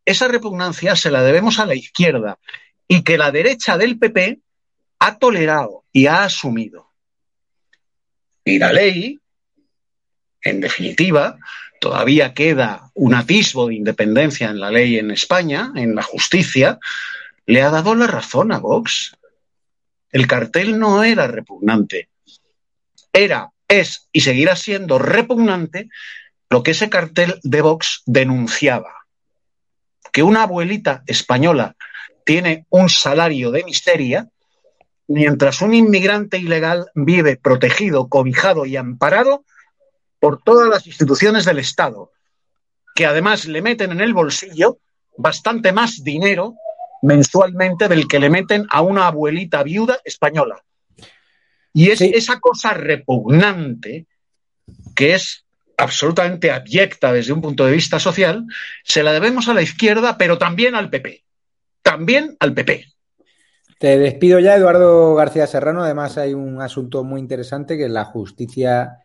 [0.07, 2.37] esa repugnancia se la debemos a la izquierda
[2.89, 4.41] y que la derecha del PP
[4.99, 6.93] ha tolerado y ha asumido.
[8.45, 9.19] Y la ley,
[10.43, 11.39] en definitiva,
[11.81, 16.79] todavía queda un atisbo de independencia en la ley en España, en la justicia,
[17.47, 19.17] le ha dado la razón a Vox.
[20.11, 22.09] El cartel no era repugnante,
[23.13, 25.89] era, es y seguirá siendo repugnante
[26.51, 29.07] lo que ese cartel de Vox denunciaba.
[30.13, 31.77] Que una abuelita española
[32.25, 34.29] tiene un salario de miseria
[35.09, 39.45] mientras un inmigrante ilegal vive protegido, cobijado y amparado
[40.19, 42.13] por todas las instituciones del Estado,
[42.95, 44.79] que además le meten en el bolsillo
[45.17, 46.55] bastante más dinero
[47.03, 50.63] mensualmente del que le meten a una abuelita viuda española.
[51.73, 52.11] Y es sí.
[52.15, 54.07] esa cosa repugnante
[54.95, 55.45] que es
[55.77, 58.47] absolutamente abyecta desde un punto de vista social,
[58.83, 61.23] se la debemos a la izquierda, pero también al PP.
[61.83, 62.87] También al PP.
[63.79, 65.83] Te despido ya, Eduardo García Serrano.
[65.83, 69.03] Además, hay un asunto muy interesante que la justicia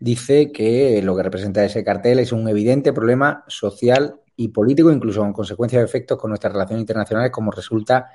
[0.00, 5.20] dice que lo que representa ese cartel es un evidente problema social y político, incluso
[5.20, 8.10] con consecuencias de efectos con nuestras relaciones internacionales, como resulta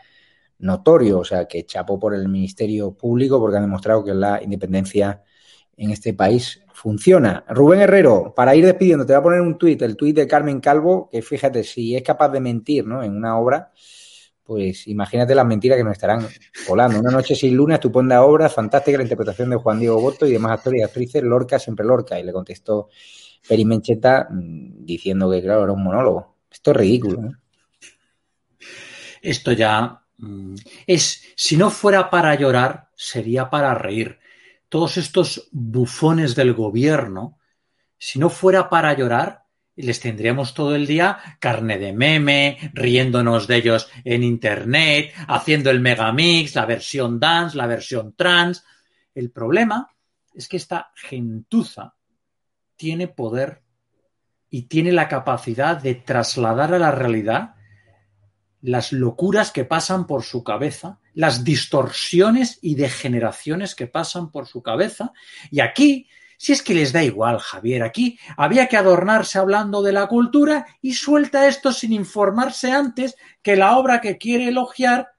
[0.60, 1.20] notorio.
[1.20, 5.24] O sea, que chapo por el Ministerio Público porque ha demostrado que la independencia
[5.78, 7.46] en este país funciona.
[7.48, 10.60] Rubén Herrero, para ir despidiendo, te voy a poner un tuit, el tuit de Carmen
[10.60, 13.04] Calvo, que fíjate, si es capaz de mentir ¿no?
[13.04, 13.72] en una obra,
[14.44, 16.28] pues imagínate las mentiras que nos estarán
[16.68, 17.00] colando.
[17.00, 20.52] Una noche sin luna, estupenda obra, fantástica la interpretación de Juan Diego Boto y demás
[20.54, 22.20] actores y actrices, Lorca, siempre Lorca.
[22.20, 22.90] Y le contestó
[23.48, 26.36] Peri Mencheta diciendo que, claro, era un monólogo.
[26.52, 27.32] Esto es ridículo.
[29.22, 30.56] Esto ya mm,
[30.88, 34.20] es, si no fuera para llorar, sería para reír.
[34.68, 37.40] Todos estos bufones del gobierno,
[37.98, 39.43] si no fuera para llorar,
[39.76, 45.80] les tendríamos todo el día carne de meme, riéndonos de ellos en internet, haciendo el
[45.80, 48.64] megamix, la versión dance, la versión trans.
[49.16, 49.90] El problema
[50.34, 51.96] es que esta gentuza
[52.76, 53.64] tiene poder
[54.50, 57.56] y tiene la capacidad de trasladar a la realidad
[58.62, 64.64] las locuras que pasan por su cabeza, las distorsiones y degeneraciones que pasan por su
[64.64, 65.12] cabeza.
[65.52, 66.08] Y aquí
[66.38, 70.66] si es que les da igual, Javier, aquí había que adornarse hablando de la cultura
[70.82, 75.10] y suelta esto sin informarse antes que la obra que quiere elogiar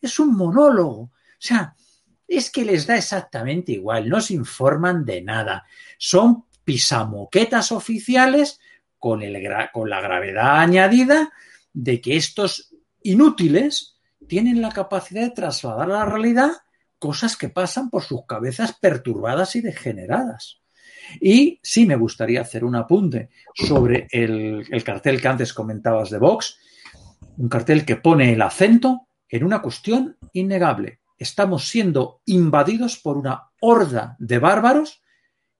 [0.00, 1.00] es un monólogo.
[1.00, 1.74] O sea,
[2.26, 5.66] es que les da exactamente igual, no se informan de nada.
[5.98, 8.60] Son pisamoquetas oficiales
[8.98, 9.36] con, el,
[9.72, 11.32] con la gravedad añadida
[11.72, 13.96] de que estos inútiles
[14.28, 16.52] tienen la capacidad de trasladar la realidad
[17.00, 20.60] cosas que pasan por sus cabezas perturbadas y degeneradas.
[21.20, 26.18] Y sí me gustaría hacer un apunte sobre el, el cartel que antes comentabas de
[26.18, 26.58] Vox,
[27.38, 31.00] un cartel que pone el acento en una cuestión innegable.
[31.18, 35.02] Estamos siendo invadidos por una horda de bárbaros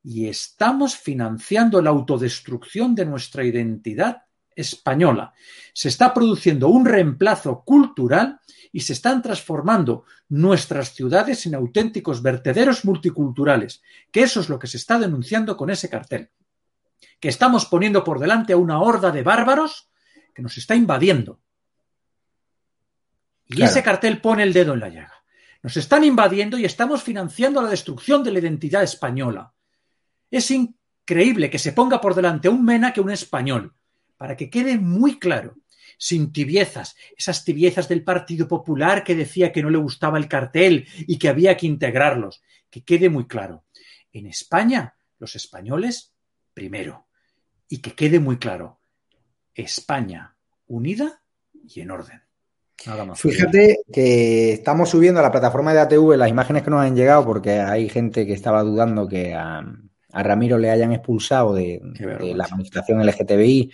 [0.02, 4.22] y estamos financiando la autodestrucción de nuestra identidad
[4.54, 5.32] española.
[5.72, 8.40] Se está produciendo un reemplazo cultural
[8.72, 13.82] y se están transformando nuestras ciudades en auténticos vertederos multiculturales,
[14.12, 16.30] que eso es lo que se está denunciando con ese cartel.
[17.18, 19.90] Que estamos poniendo por delante a una horda de bárbaros
[20.34, 21.40] que nos está invadiendo.
[23.46, 23.70] Y Claro.
[23.70, 25.24] ese cartel pone el dedo en la llaga.
[25.62, 29.52] Nos están invadiendo y estamos financiando la destrucción de la identidad española.
[30.30, 33.74] Es increíble que se ponga por delante un mena que un español,
[34.20, 35.56] para que quede muy claro,
[35.96, 40.86] sin tibiezas, esas tibiezas del Partido Popular que decía que no le gustaba el cartel
[41.06, 42.42] y que había que integrarlos.
[42.68, 43.64] Que quede muy claro.
[44.12, 46.12] En España, los españoles,
[46.52, 47.06] primero.
[47.66, 48.78] Y que quede muy claro,
[49.54, 51.22] España unida
[51.54, 52.20] y en orden.
[52.84, 53.18] Nada más.
[53.18, 57.24] Fíjate que estamos subiendo a la plataforma de ATV las imágenes que nos han llegado
[57.24, 59.64] porque hay gente que estaba dudando que a,
[60.12, 63.72] a Ramiro le hayan expulsado de, de la manifestación LGTBI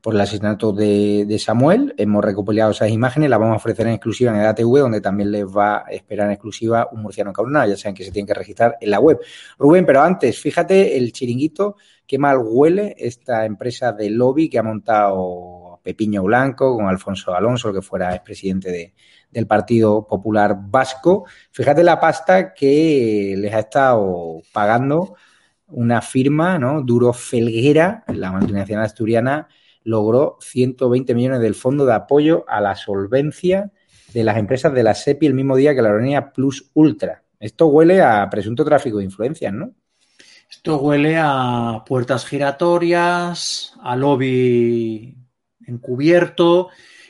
[0.00, 1.94] por el asesinato de, Samuel.
[1.96, 5.44] Hemos recopilado esas imágenes, las vamos a ofrecer en exclusiva en ATV, donde también les
[5.44, 7.68] va a esperar en exclusiva un murciano encabronado.
[7.68, 9.18] Ya saben que se tienen que registrar en la web.
[9.58, 11.76] Rubén, pero antes, fíjate el chiringuito,
[12.06, 17.72] qué mal huele esta empresa de lobby que ha montado Pepiño Blanco con Alfonso Alonso,
[17.72, 18.94] que fuera expresidente de,
[19.30, 21.26] del Partido Popular Vasco.
[21.50, 25.16] Fíjate la pasta que les ha estado pagando
[25.68, 26.82] una firma, ¿no?
[26.82, 29.48] Duro Felguera, la multinacional asturiana,
[29.84, 33.72] logró 120 millones del Fondo de Apoyo a la Solvencia
[34.12, 37.22] de las empresas de la SEPI el mismo día que la aerolínea Plus Ultra.
[37.40, 39.74] Esto huele a presunto tráfico de influencias, ¿no?
[40.50, 45.16] Esto huele a puertas giratorias, a lobby
[45.66, 46.68] encubierto,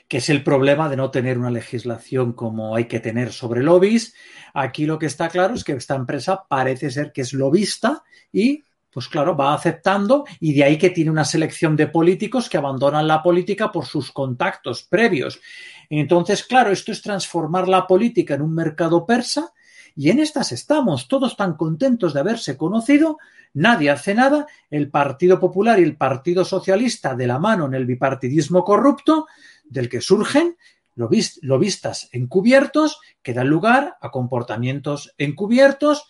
[0.09, 4.15] que es el problema de no tener una legislación como hay que tener sobre lobbies.
[4.55, 8.03] Aquí lo que está claro es que esta empresa parece ser que es lobista
[8.33, 8.65] y,
[8.99, 13.07] pues claro, va aceptando y de ahí que tiene una selección de políticos que abandonan
[13.07, 15.41] la política por sus contactos previos.
[15.89, 19.53] Entonces, claro, esto es transformar la política en un mercado persa
[19.95, 23.19] y en estas estamos, todos tan contentos de haberse conocido,
[23.55, 27.87] nadie hace nada, el Partido Popular y el Partido Socialista de la mano en el
[27.87, 29.29] bipartidismo corrupto,
[29.63, 30.57] del que surgen
[30.97, 36.09] lobis- lobistas encubiertos que dan lugar a comportamientos encubiertos,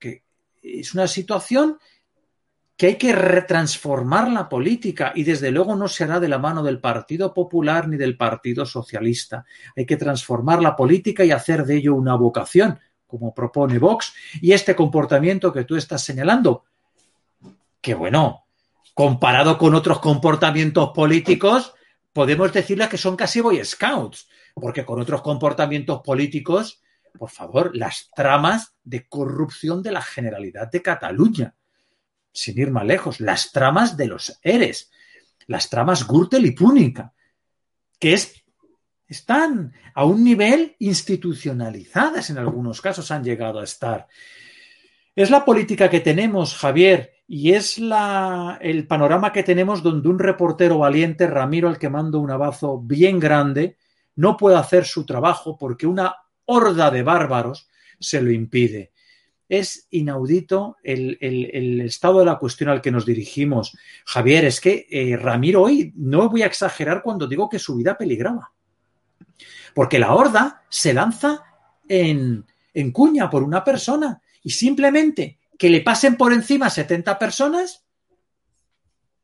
[0.00, 0.24] que
[0.60, 1.78] es una situación
[2.76, 6.62] que hay que retransformar la política y desde luego no se hará de la mano
[6.62, 9.46] del Partido Popular ni del Partido Socialista.
[9.74, 14.12] Hay que transformar la política y hacer de ello una vocación, como propone Vox,
[14.42, 16.64] y este comportamiento que tú estás señalando,
[17.80, 18.46] que bueno,
[18.92, 21.74] comparado con otros comportamientos políticos,
[22.12, 26.82] podemos decirle que son casi Boy Scouts, porque con otros comportamientos políticos,
[27.18, 31.55] por favor, las tramas de corrupción de la Generalidad de Cataluña,
[32.36, 34.90] sin ir más lejos, las tramas de los ERES,
[35.46, 37.14] las tramas Gürtel y Púnica,
[37.98, 38.44] que es,
[39.08, 44.06] están a un nivel institucionalizadas, en algunos casos han llegado a estar.
[45.14, 50.18] Es la política que tenemos, Javier, y es la, el panorama que tenemos donde un
[50.18, 53.78] reportero valiente, Ramiro, al que mando un abrazo bien grande,
[54.14, 56.14] no puede hacer su trabajo porque una
[56.44, 57.68] horda de bárbaros
[57.98, 58.92] se lo impide.
[59.48, 63.76] Es inaudito el, el- el estado de la cuestión al que nos dirigimos.
[64.04, 67.96] Javier, es que eh, Ramiro hoy no voy a exagerar cuando digo que su vida
[67.96, 68.52] peligraba.
[69.74, 71.44] Porque la horda se lanza
[71.88, 72.44] en,
[72.74, 77.84] en cuña por una persona y simplemente que le pasen por encima 70 personas.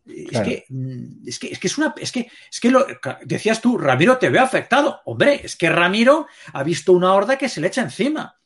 [0.04, 2.84] Es, que, mm, es que es que es una es que es que lo
[3.24, 5.00] decías tú, Ramiro te ve afectado.
[5.04, 8.36] Hombre, es que Ramiro ha visto una horda que se le echa encima.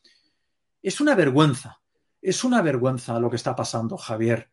[0.86, 1.80] Es una vergüenza.
[2.22, 4.48] Es una vergüenza lo que está pasando, Javier.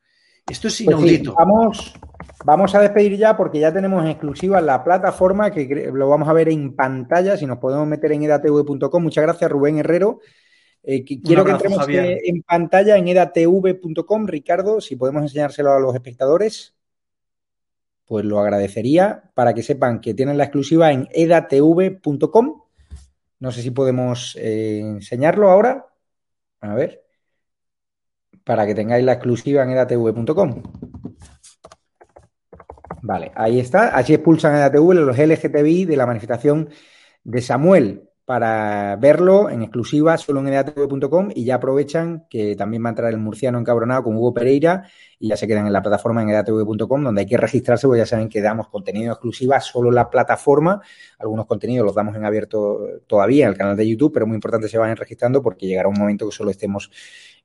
[0.49, 1.35] Esto es Pues sí, inaudito.
[1.37, 1.93] vamos,
[2.43, 6.33] vamos a despedir ya porque ya tenemos en exclusiva la plataforma que lo vamos a
[6.33, 7.37] ver en pantalla.
[7.37, 9.03] Si nos podemos meter en edatv.com.
[9.03, 10.19] Muchas gracias, Rubén Herrero.
[10.81, 12.05] Eh, qui- quiero que entremos Javier.
[12.05, 14.25] eh, en pantalla en edatv.com.
[14.27, 16.75] Ricardo, si podemos enseñárselo a los espectadores,
[18.05, 22.61] pues lo agradecería para que sepan que tienen la exclusiva en edatv.com.
[23.39, 25.85] No sé si podemos eh, enseñarlo ahora.
[26.63, 27.03] A ver.
[28.43, 30.63] Para que tengáis la exclusiva en edatv.com.
[33.01, 33.89] Vale, ahí está.
[33.89, 36.69] Así expulsan a EDATV los LGTBI de la manifestación
[37.23, 38.09] de Samuel.
[38.25, 43.11] Para verlo en exclusiva solo en edatv.com y ya aprovechan que también va a entrar
[43.11, 44.87] el murciano encabronado con Hugo Pereira
[45.19, 48.05] y ya se quedan en la plataforma en edatv.com donde hay que registrarse porque ya
[48.05, 50.81] saben que damos contenido exclusiva solo en la plataforma.
[51.19, 54.69] Algunos contenidos los damos en abierto todavía en el canal de YouTube, pero muy importante
[54.69, 56.91] se vayan registrando porque llegará un momento que solo estemos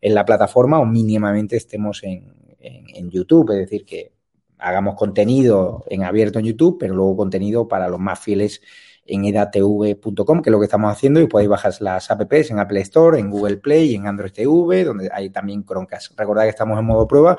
[0.01, 3.51] en la plataforma o mínimamente estemos en, en YouTube.
[3.51, 4.13] Es decir, que
[4.59, 8.61] hagamos contenido en abierto en YouTube, pero luego contenido para los más fieles
[9.09, 12.81] en edatv.com, que es lo que estamos haciendo, y podéis bajar las apps en Apple
[12.83, 16.19] Store, en Google Play y en Android TV, donde hay también Chromecast.
[16.19, 17.39] Recordad que estamos en modo prueba,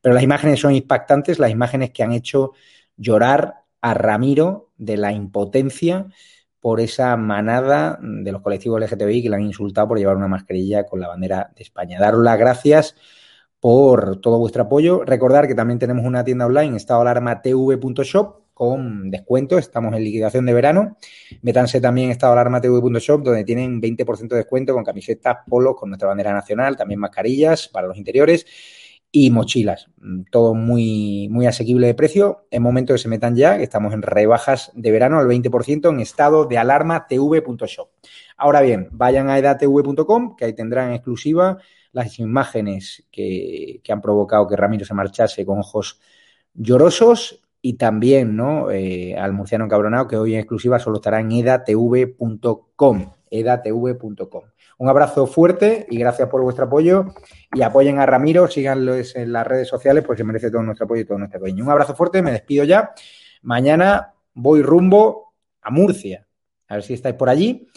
[0.00, 2.52] pero las imágenes son impactantes, las imágenes que han hecho
[2.96, 6.06] llorar a Ramiro de la impotencia
[6.60, 10.84] por esa manada de los colectivos LGTBI que le han insultado por llevar una mascarilla
[10.84, 11.98] con la bandera de España.
[11.98, 12.96] Daros las gracias
[13.60, 15.04] por todo vuestro apoyo.
[15.04, 19.56] Recordar que también tenemos una tienda online, estadoalarmatv.shop, con descuento.
[19.56, 20.98] Estamos en liquidación de verano.
[21.40, 26.34] Métanse también en estadoalarmatv.shop, donde tienen 20% de descuento con camisetas, polos con nuestra bandera
[26.34, 28.44] nacional, también mascarillas para los interiores
[29.10, 29.88] y mochilas.
[30.30, 32.48] Todo muy, muy asequible de precio.
[32.50, 36.00] Es momento que se metan ya, que estamos en rebajas de verano al 20% en
[36.00, 37.88] estado de alarma tv.shop.
[38.36, 41.56] Ahora bien, vayan a edatv.com, que ahí tendrán exclusiva
[41.92, 45.98] las imágenes que, que han provocado que Ramiro se marchase con ojos
[46.52, 48.70] llorosos y también ¿no?
[48.70, 53.12] Eh, al murciano encabronado, que hoy en exclusiva solo estará en edatv.com.
[53.30, 54.42] edatv.com.
[54.78, 57.14] Un abrazo fuerte y gracias por vuestro apoyo.
[57.52, 61.02] Y apoyen a Ramiro, síganlo en las redes sociales, porque se merece todo nuestro apoyo
[61.02, 61.64] y todo nuestro cariño.
[61.64, 62.92] Un abrazo fuerte, me despido ya.
[63.42, 66.26] Mañana voy rumbo a Murcia.
[66.68, 67.68] A ver si estáis por allí.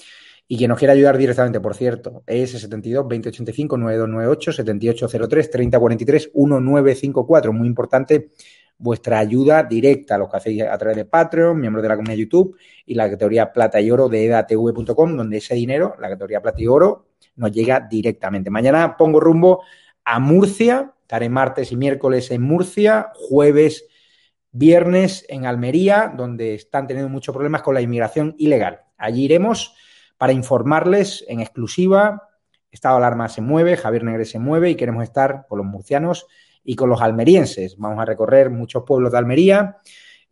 [0.47, 7.53] Y quien nos quiera ayudar directamente, por cierto, es 72 2085 9298 7803 3043 1954.
[7.53, 8.29] Muy importante
[8.83, 12.57] vuestra ayuda directa, los que hacéis a través de Patreon, miembros de la comunidad YouTube
[12.85, 16.67] y la categoría plata y oro de edatv.com, donde ese dinero, la categoría plata y
[16.67, 17.07] oro,
[17.37, 18.49] nos llega directamente.
[18.49, 19.63] Mañana pongo rumbo
[20.03, 23.85] a Murcia, estaré martes y miércoles en Murcia, jueves,
[24.51, 28.81] viernes en Almería, donde están teniendo muchos problemas con la inmigración ilegal.
[28.97, 29.75] Allí iremos
[30.17, 32.27] para informarles en exclusiva.
[32.69, 36.27] Estado de alarma se mueve, Javier Negre se mueve y queremos estar con los murcianos
[36.63, 37.77] y con los almerienses.
[37.77, 39.77] Vamos a recorrer muchos pueblos de Almería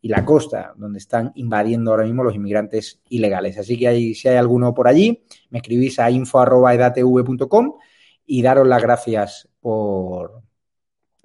[0.02, 3.58] y la costa, donde están invadiendo ahora mismo los inmigrantes ilegales.
[3.58, 7.74] Así que si hay alguno por allí, me escribís a info.edatv.com
[8.26, 10.42] y daros las gracias por,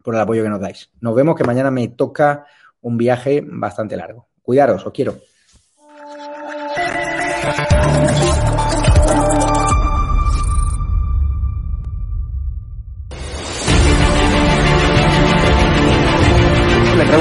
[0.03, 0.91] por el apoyo que nos dais.
[1.01, 2.47] Nos vemos que mañana me toca
[2.83, 4.29] un viaje bastante largo.
[4.43, 5.17] Cuidaros, os quiero.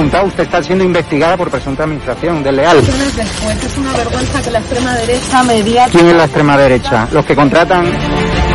[0.06, 2.78] Preguntado, usted está siendo investigada por presunta administración desleal.
[2.78, 5.88] Después es una vergüenza que la extrema derecha.
[5.92, 7.08] ¿Quién es la extrema derecha?
[7.12, 8.55] Los que contratan...